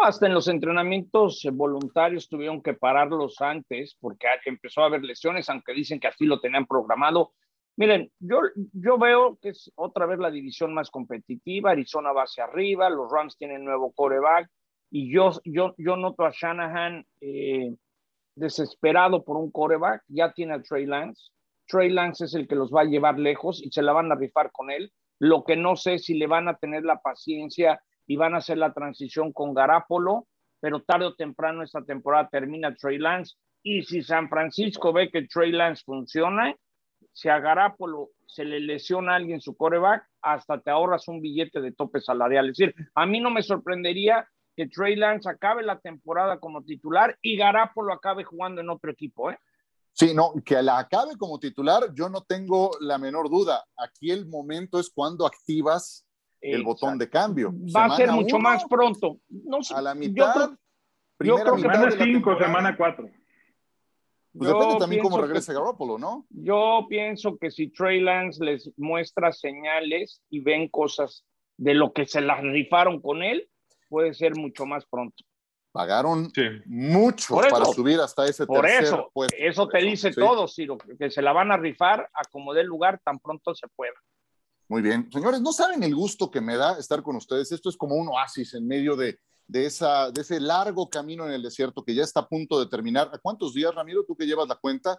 Hasta 0.00 0.26
en 0.26 0.34
los 0.34 0.48
entrenamientos 0.48 1.46
voluntarios 1.52 2.28
tuvieron 2.28 2.62
que 2.62 2.74
pararlos 2.74 3.40
antes 3.40 3.96
porque 4.00 4.26
empezó 4.46 4.82
a 4.82 4.86
haber 4.86 5.02
lesiones, 5.02 5.48
aunque 5.48 5.74
dicen 5.74 6.00
que 6.00 6.08
así 6.08 6.24
lo 6.24 6.40
tenían 6.40 6.66
programado. 6.66 7.32
Miren, 7.76 8.10
yo, 8.18 8.40
yo 8.72 8.98
veo 8.98 9.38
que 9.40 9.50
es 9.50 9.70
otra 9.76 10.06
vez 10.06 10.18
la 10.18 10.30
división 10.30 10.74
más 10.74 10.90
competitiva, 10.90 11.70
Arizona 11.70 12.12
va 12.12 12.22
hacia 12.22 12.44
arriba, 12.44 12.90
los 12.90 13.10
Rams 13.10 13.36
tienen 13.36 13.64
nuevo 13.64 13.92
coreback 13.92 14.50
y 14.90 15.10
yo, 15.12 15.30
yo, 15.44 15.74
yo 15.78 15.96
noto 15.96 16.24
a 16.24 16.32
Shanahan 16.32 17.06
eh, 17.20 17.74
desesperado 18.34 19.24
por 19.24 19.36
un 19.36 19.50
coreback, 19.50 20.02
ya 20.08 20.32
tiene 20.32 20.54
a 20.54 20.62
Trey 20.62 20.84
Lance, 20.84 21.30
Trey 21.66 21.88
Lance 21.88 22.26
es 22.26 22.34
el 22.34 22.46
que 22.46 22.56
los 22.56 22.70
va 22.70 22.82
a 22.82 22.84
llevar 22.84 23.18
lejos 23.18 23.62
y 23.62 23.70
se 23.70 23.82
la 23.82 23.92
van 23.92 24.12
a 24.12 24.16
rifar 24.16 24.52
con 24.52 24.70
él, 24.70 24.92
lo 25.18 25.44
que 25.44 25.56
no 25.56 25.76
sé 25.76 25.98
si 25.98 26.14
le 26.14 26.26
van 26.26 26.48
a 26.48 26.56
tener 26.56 26.84
la 26.84 27.00
paciencia 27.00 27.80
y 28.06 28.16
van 28.16 28.34
a 28.34 28.38
hacer 28.38 28.58
la 28.58 28.72
transición 28.72 29.32
con 29.32 29.54
Garapolo, 29.54 30.26
pero 30.60 30.82
tarde 30.82 31.06
o 31.06 31.14
temprano 31.14 31.62
esta 31.62 31.82
temporada 31.82 32.28
termina 32.28 32.74
Trey 32.74 32.98
Lance 32.98 33.36
y 33.62 33.82
si 33.82 34.02
San 34.02 34.28
Francisco 34.28 34.92
ve 34.92 35.10
que 35.10 35.26
Trey 35.26 35.52
Lance 35.52 35.82
funciona, 35.84 36.54
si 37.12 37.28
a 37.28 37.38
Garapolo 37.38 38.10
se 38.26 38.44
le 38.44 38.60
lesiona 38.60 39.12
a 39.12 39.16
alguien 39.16 39.40
su 39.40 39.56
coreback, 39.56 40.04
hasta 40.22 40.60
te 40.60 40.70
ahorras 40.70 41.08
un 41.08 41.20
billete 41.20 41.60
de 41.60 41.72
tope 41.72 42.00
salarial. 42.00 42.50
Es 42.50 42.56
decir, 42.56 42.74
a 42.94 43.06
mí 43.06 43.20
no 43.20 43.30
me 43.30 43.42
sorprendería 43.42 44.26
que 44.56 44.68
Trey 44.68 44.96
Lance 44.96 45.28
acabe 45.28 45.62
la 45.62 45.78
temporada 45.78 46.38
como 46.38 46.62
titular 46.62 47.16
y 47.22 47.36
Garapolo 47.36 47.92
acabe 47.92 48.24
jugando 48.24 48.60
en 48.60 48.70
otro 48.70 48.90
equipo, 48.90 49.30
¿eh? 49.30 49.38
Sí, 49.94 50.14
no, 50.14 50.32
que 50.44 50.62
la 50.62 50.78
acabe 50.78 51.16
como 51.18 51.38
titular, 51.38 51.92
yo 51.94 52.08
no 52.08 52.22
tengo 52.22 52.70
la 52.80 52.96
menor 52.96 53.28
duda. 53.28 53.62
Aquí 53.76 54.10
el 54.10 54.26
momento 54.26 54.80
es 54.80 54.90
cuando 54.90 55.26
activas 55.26 56.06
el 56.42 56.62
botón 56.62 56.98
de 56.98 57.08
cambio. 57.08 57.52
Va 57.74 57.86
a 57.86 57.96
ser 57.96 58.10
mucho 58.10 58.38
más 58.38 58.64
pronto. 58.64 59.18
No 59.28 59.58
a 59.74 59.80
la 59.80 59.94
mitad. 59.94 60.50
Yo 61.20 61.36
creo, 61.36 61.54
que 61.54 61.62
semana 61.62 61.90
5, 61.90 62.38
semana 62.38 62.76
4. 62.76 63.10
Pues 64.34 64.50
depende 64.50 64.76
también 64.78 65.02
cómo 65.02 65.20
regrese 65.20 65.52
Garoppolo, 65.52 65.98
¿no? 65.98 66.26
Yo 66.30 66.86
pienso 66.88 67.36
que 67.36 67.50
si 67.50 67.68
Trey 67.68 68.00
Lance 68.00 68.42
les 68.42 68.72
muestra 68.76 69.30
señales 69.30 70.22
y 70.30 70.40
ven 70.40 70.68
cosas 70.68 71.24
de 71.58 71.74
lo 71.74 71.92
que 71.92 72.06
se 72.06 72.22
las 72.22 72.40
rifaron 72.42 73.00
con 73.00 73.22
él, 73.22 73.48
puede 73.88 74.14
ser 74.14 74.34
mucho 74.34 74.64
más 74.64 74.86
pronto. 74.86 75.22
Pagaron 75.70 76.30
mucho 76.66 77.36
para 77.36 77.64
subir 77.66 77.98
hasta 78.00 78.26
ese 78.26 78.46
por 78.46 78.66
eso, 78.66 79.10
Eso 79.38 79.68
te 79.68 79.78
dice 79.78 80.12
todo, 80.12 80.46
Ciro, 80.48 80.76
que 80.98 81.10
se 81.10 81.22
la 81.22 81.32
van 81.32 81.50
a 81.52 81.56
rifar 81.56 82.10
a 82.12 82.22
como 82.30 82.52
dé 82.52 82.64
lugar 82.64 83.00
tan 83.04 83.18
pronto 83.18 83.54
se 83.54 83.66
pueda. 83.68 83.94
Muy 84.72 84.80
bien. 84.80 85.06
Señores, 85.12 85.42
no 85.42 85.52
saben 85.52 85.82
el 85.82 85.94
gusto 85.94 86.30
que 86.30 86.40
me 86.40 86.56
da 86.56 86.78
estar 86.78 87.02
con 87.02 87.14
ustedes. 87.16 87.52
Esto 87.52 87.68
es 87.68 87.76
como 87.76 87.94
un 87.94 88.08
oasis 88.08 88.54
en 88.54 88.66
medio 88.66 88.96
de, 88.96 89.18
de, 89.46 89.66
esa, 89.66 90.10
de 90.10 90.22
ese 90.22 90.40
largo 90.40 90.88
camino 90.88 91.26
en 91.26 91.32
el 91.34 91.42
desierto 91.42 91.84
que 91.84 91.94
ya 91.94 92.02
está 92.02 92.20
a 92.20 92.26
punto 92.26 92.58
de 92.58 92.70
terminar. 92.70 93.10
¿A 93.12 93.18
cuántos 93.18 93.52
días, 93.52 93.74
Ramiro, 93.74 94.02
tú 94.02 94.16
que 94.16 94.24
llevas 94.24 94.48
la 94.48 94.54
cuenta? 94.54 94.98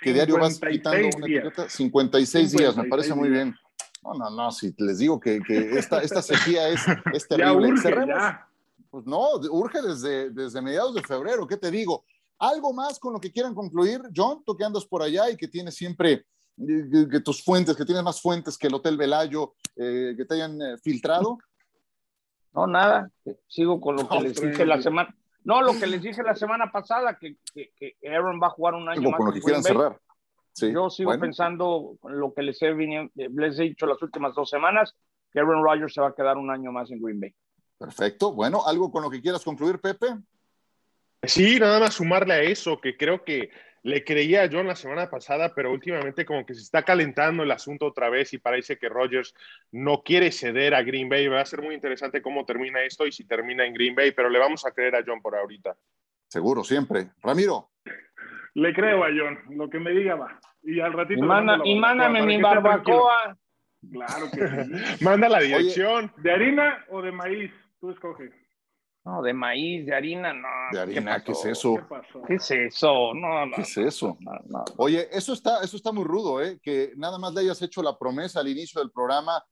¿Qué 0.00 0.12
diario 0.12 0.38
vas 0.38 0.60
quitando 0.60 1.08
una 1.16 1.26
etiqueta? 1.26 1.68
56, 1.68 2.52
días, 2.52 2.76
me 2.76 2.84
parece 2.84 3.12
muy 3.12 3.28
bien. 3.28 3.56
No, 4.04 4.14
no, 4.14 4.30
no, 4.30 4.52
si 4.52 4.72
les 4.78 4.98
digo 4.98 5.18
que, 5.18 5.40
que 5.40 5.76
esta, 5.76 6.00
esta 6.00 6.22
sequía 6.22 6.68
es, 6.68 6.82
es 7.12 7.26
terrible. 7.26 7.72
Ya 7.82 7.90
urge, 7.90 8.38
Pues 8.88 9.04
no, 9.04 9.30
urge 9.50 9.82
desde, 9.82 10.30
desde 10.30 10.62
mediados 10.62 10.94
de 10.94 11.02
febrero, 11.02 11.44
¿qué 11.48 11.56
te 11.56 11.72
digo? 11.72 12.04
¿Algo 12.38 12.72
más 12.72 13.00
con 13.00 13.14
lo 13.14 13.20
que 13.20 13.32
quieran 13.32 13.52
concluir? 13.52 14.00
John, 14.14 14.44
tú 14.46 14.56
que 14.56 14.62
andas 14.62 14.86
por 14.86 15.02
allá 15.02 15.28
y 15.28 15.36
que 15.36 15.48
tienes 15.48 15.74
siempre 15.74 16.24
que 16.56 17.20
tus 17.20 17.42
fuentes, 17.42 17.76
que 17.76 17.84
tienes 17.84 18.02
más 18.02 18.20
fuentes 18.20 18.58
que 18.58 18.66
el 18.66 18.74
Hotel 18.74 18.96
Velayo, 18.96 19.54
eh, 19.76 20.14
que 20.16 20.24
te 20.24 20.34
hayan 20.34 20.60
eh, 20.60 20.78
filtrado. 20.82 21.38
No, 22.54 22.66
nada, 22.66 23.10
sigo 23.48 23.80
con 23.80 23.96
lo 23.96 24.06
que 24.06 24.20
les 24.20 24.38
dije 24.38 24.66
la 24.66 24.82
semana. 24.82 25.16
No, 25.42 25.62
lo 25.62 25.72
que 25.72 25.86
les 25.86 26.02
dije 26.02 26.22
la 26.22 26.34
semana 26.34 26.70
pasada, 26.70 27.16
que, 27.18 27.38
que, 27.54 27.96
Aaron 28.06 28.38
va 28.42 28.48
a 28.48 28.50
jugar 28.50 28.74
un 28.74 28.86
año 28.90 29.08
más. 29.08 29.16
Con 29.16 29.28
lo 29.28 29.32
que 29.32 29.40
quieran 29.40 29.62
cerrar. 29.62 29.98
Yo 30.56 30.90
sigo 30.90 31.18
pensando 31.18 31.96
lo 32.02 32.34
que 32.34 32.42
les 32.42 32.60
he, 32.60 32.74
les 33.14 33.58
he 33.58 33.62
dicho 33.62 33.86
las 33.86 34.02
últimas 34.02 34.34
dos 34.34 34.50
semanas, 34.50 34.94
que 35.32 35.40
Aaron 35.40 35.64
Rodgers 35.64 35.94
se 35.94 36.02
va 36.02 36.08
a 36.08 36.14
quedar 36.14 36.36
un 36.36 36.50
año 36.50 36.70
más 36.72 36.90
en 36.90 37.00
Green 37.00 37.20
Bay. 37.20 37.34
Perfecto. 37.78 38.34
Bueno, 38.34 38.66
¿algo 38.66 38.92
con 38.92 39.02
lo 39.02 39.10
que 39.10 39.22
quieras 39.22 39.42
concluir, 39.42 39.80
Pepe? 39.80 40.08
Sí, 41.22 41.58
nada 41.58 41.80
más 41.80 41.94
sumarle 41.94 42.34
a 42.34 42.42
eso, 42.42 42.80
que 42.80 42.96
creo 42.96 43.24
que 43.24 43.50
le 43.82 44.04
creía 44.04 44.44
a 44.44 44.48
John 44.50 44.66
la 44.66 44.76
semana 44.76 45.10
pasada, 45.10 45.52
pero 45.54 45.72
últimamente 45.72 46.24
como 46.24 46.46
que 46.46 46.54
se 46.54 46.62
está 46.62 46.82
calentando 46.82 47.42
el 47.42 47.50
asunto 47.50 47.86
otra 47.86 48.10
vez 48.10 48.32
y 48.32 48.38
parece 48.38 48.78
que 48.78 48.88
Rodgers 48.88 49.34
no 49.72 50.02
quiere 50.02 50.30
ceder 50.30 50.74
a 50.74 50.82
Green 50.82 51.08
Bay. 51.08 51.26
Va 51.28 51.40
a 51.40 51.46
ser 51.46 51.62
muy 51.62 51.74
interesante 51.74 52.22
cómo 52.22 52.44
termina 52.44 52.82
esto 52.82 53.06
y 53.06 53.12
si 53.12 53.24
termina 53.24 53.66
en 53.66 53.74
Green 53.74 53.94
Bay, 53.94 54.12
pero 54.12 54.30
le 54.30 54.38
vamos 54.38 54.64
a 54.64 54.70
creer 54.70 54.94
a 54.96 55.02
John 55.04 55.20
por 55.20 55.34
ahorita. 55.34 55.76
Seguro, 56.28 56.62
siempre. 56.62 57.10
Ramiro. 57.22 57.70
Le 58.54 58.72
creo 58.72 59.04
a 59.04 59.08
John, 59.08 59.38
lo 59.56 59.68
que 59.68 59.80
me 59.80 59.90
diga 59.90 60.14
va. 60.14 60.38
Y 60.62 60.78
al 60.80 60.92
ratito. 60.92 61.24
Y, 61.64 61.74
mándame 61.78 62.22
mi 62.22 62.40
barbacoa. 62.40 63.36
Claro 63.90 64.30
que 64.30 64.48
sí. 64.48 65.04
Manda 65.04 65.28
la 65.28 65.40
dirección. 65.40 66.12
¿De 66.18 66.30
harina 66.30 66.84
o 66.88 67.02
de 67.02 67.10
maíz? 67.10 67.50
Tú 67.80 67.90
escoges. 67.90 68.30
No, 69.04 69.20
de 69.20 69.32
maíz, 69.32 69.84
de 69.84 69.94
harina, 69.94 70.32
no. 70.32 70.48
De 70.70 70.78
harina, 70.78 71.22
¿qué, 71.24 71.32
es 71.32 71.44
eso? 71.44 71.74
¿Qué, 72.26 72.34
es 72.34 72.50
eso? 72.52 73.12
No, 73.14 73.46
no. 73.46 73.56
¿Qué 73.56 73.62
es 73.62 73.76
eso? 73.76 74.16
Oye, 74.76 75.08
eso 75.10 75.32
está, 75.32 75.60
eso 75.62 75.76
está 75.76 75.90
muy 75.90 76.04
rudo, 76.04 76.40
¿eh? 76.40 76.60
Que 76.62 76.92
nada 76.96 77.18
más 77.18 77.34
le 77.34 77.40
hayas 77.40 77.60
hecho 77.62 77.82
la 77.82 77.98
promesa 77.98 78.38
al 78.38 78.48
inicio 78.48 78.80
del 78.80 78.92
programa 78.92 79.42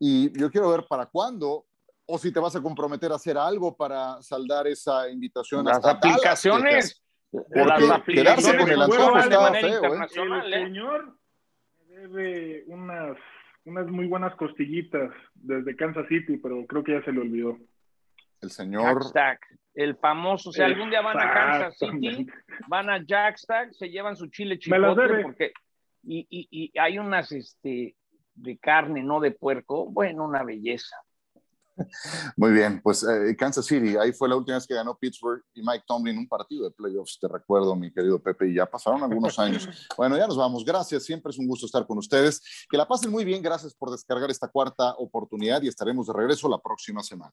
y 0.00 0.36
yo 0.36 0.50
quiero 0.50 0.70
ver 0.70 0.84
para 0.88 1.06
cuándo 1.06 1.66
o 2.06 2.18
si 2.18 2.32
te 2.32 2.40
vas 2.40 2.56
a 2.56 2.62
comprometer 2.62 3.12
a 3.12 3.16
hacer 3.16 3.38
algo 3.38 3.76
para 3.76 4.20
saldar 4.20 4.66
esa 4.66 5.08
invitación. 5.08 5.64
Las 5.64 5.84
aplicaciones. 5.84 7.04
porque 7.30 7.64
las 7.64 7.90
aplicaciones 7.90 8.62
con 8.62 8.70
el 8.72 8.82
antojo 8.82 9.18
está 9.18 9.52
feo, 9.52 9.84
¿eh? 9.84 10.06
El 10.16 10.54
¿eh? 10.54 10.64
señor 10.64 11.18
debe 11.86 12.64
unas, 12.66 13.16
unas 13.64 13.86
muy 13.86 14.08
buenas 14.08 14.34
costillitas 14.34 15.12
desde 15.34 15.76
Kansas 15.76 16.06
City, 16.08 16.38
pero 16.38 16.66
creo 16.66 16.82
que 16.82 16.92
ya 16.92 17.04
se 17.04 17.12
le 17.12 17.20
olvidó 17.20 17.58
el 18.40 18.50
señor. 18.50 19.02
Jackstack, 19.02 19.40
el 19.74 19.96
famoso. 19.96 20.50
O 20.50 20.52
sea, 20.52 20.66
algún 20.66 20.90
día 20.90 21.00
van 21.00 21.18
a 21.18 21.32
Kansas 21.32 21.78
City, 21.78 22.26
van 22.68 22.90
a 22.90 23.04
Jackstack, 23.04 23.72
se 23.72 23.88
llevan 23.88 24.16
su 24.16 24.26
chile 24.28 24.58
chipotle 24.58 25.22
porque. 25.22 25.52
Y, 26.04 26.26
y, 26.30 26.48
y, 26.50 26.78
hay 26.78 26.98
unas 26.98 27.30
este, 27.32 27.94
de 28.34 28.58
carne, 28.58 29.02
no 29.02 29.20
de 29.20 29.32
puerco. 29.32 29.86
Bueno, 29.90 30.24
una 30.24 30.42
belleza. 30.42 30.96
Muy 32.36 32.52
bien, 32.52 32.80
pues 32.82 33.04
eh, 33.04 33.36
Kansas 33.36 33.64
City, 33.64 33.96
ahí 33.96 34.12
fue 34.12 34.28
la 34.28 34.36
última 34.36 34.56
vez 34.56 34.66
que 34.66 34.74
ganó 34.74 34.96
Pittsburgh 34.96 35.42
y 35.54 35.62
Mike 35.62 35.84
Tomlin 35.86 36.18
un 36.18 36.28
partido 36.28 36.64
de 36.64 36.70
playoffs, 36.72 37.18
te 37.20 37.28
recuerdo, 37.28 37.74
mi 37.76 37.92
querido 37.92 38.20
Pepe, 38.20 38.48
y 38.48 38.54
ya 38.54 38.66
pasaron 38.66 39.02
algunos 39.02 39.38
años. 39.38 39.68
Bueno, 39.96 40.16
ya 40.16 40.26
nos 40.26 40.36
vamos, 40.36 40.64
gracias, 40.64 41.04
siempre 41.04 41.30
es 41.30 41.38
un 41.38 41.46
gusto 41.46 41.66
estar 41.66 41.86
con 41.86 41.98
ustedes. 41.98 42.66
Que 42.68 42.76
la 42.76 42.86
pasen 42.86 43.10
muy 43.10 43.24
bien, 43.24 43.42
gracias 43.42 43.74
por 43.74 43.90
descargar 43.90 44.30
esta 44.30 44.48
cuarta 44.48 44.94
oportunidad 44.98 45.62
y 45.62 45.68
estaremos 45.68 46.06
de 46.06 46.14
regreso 46.14 46.48
la 46.48 46.58
próxima 46.58 47.02
semana 47.02 47.32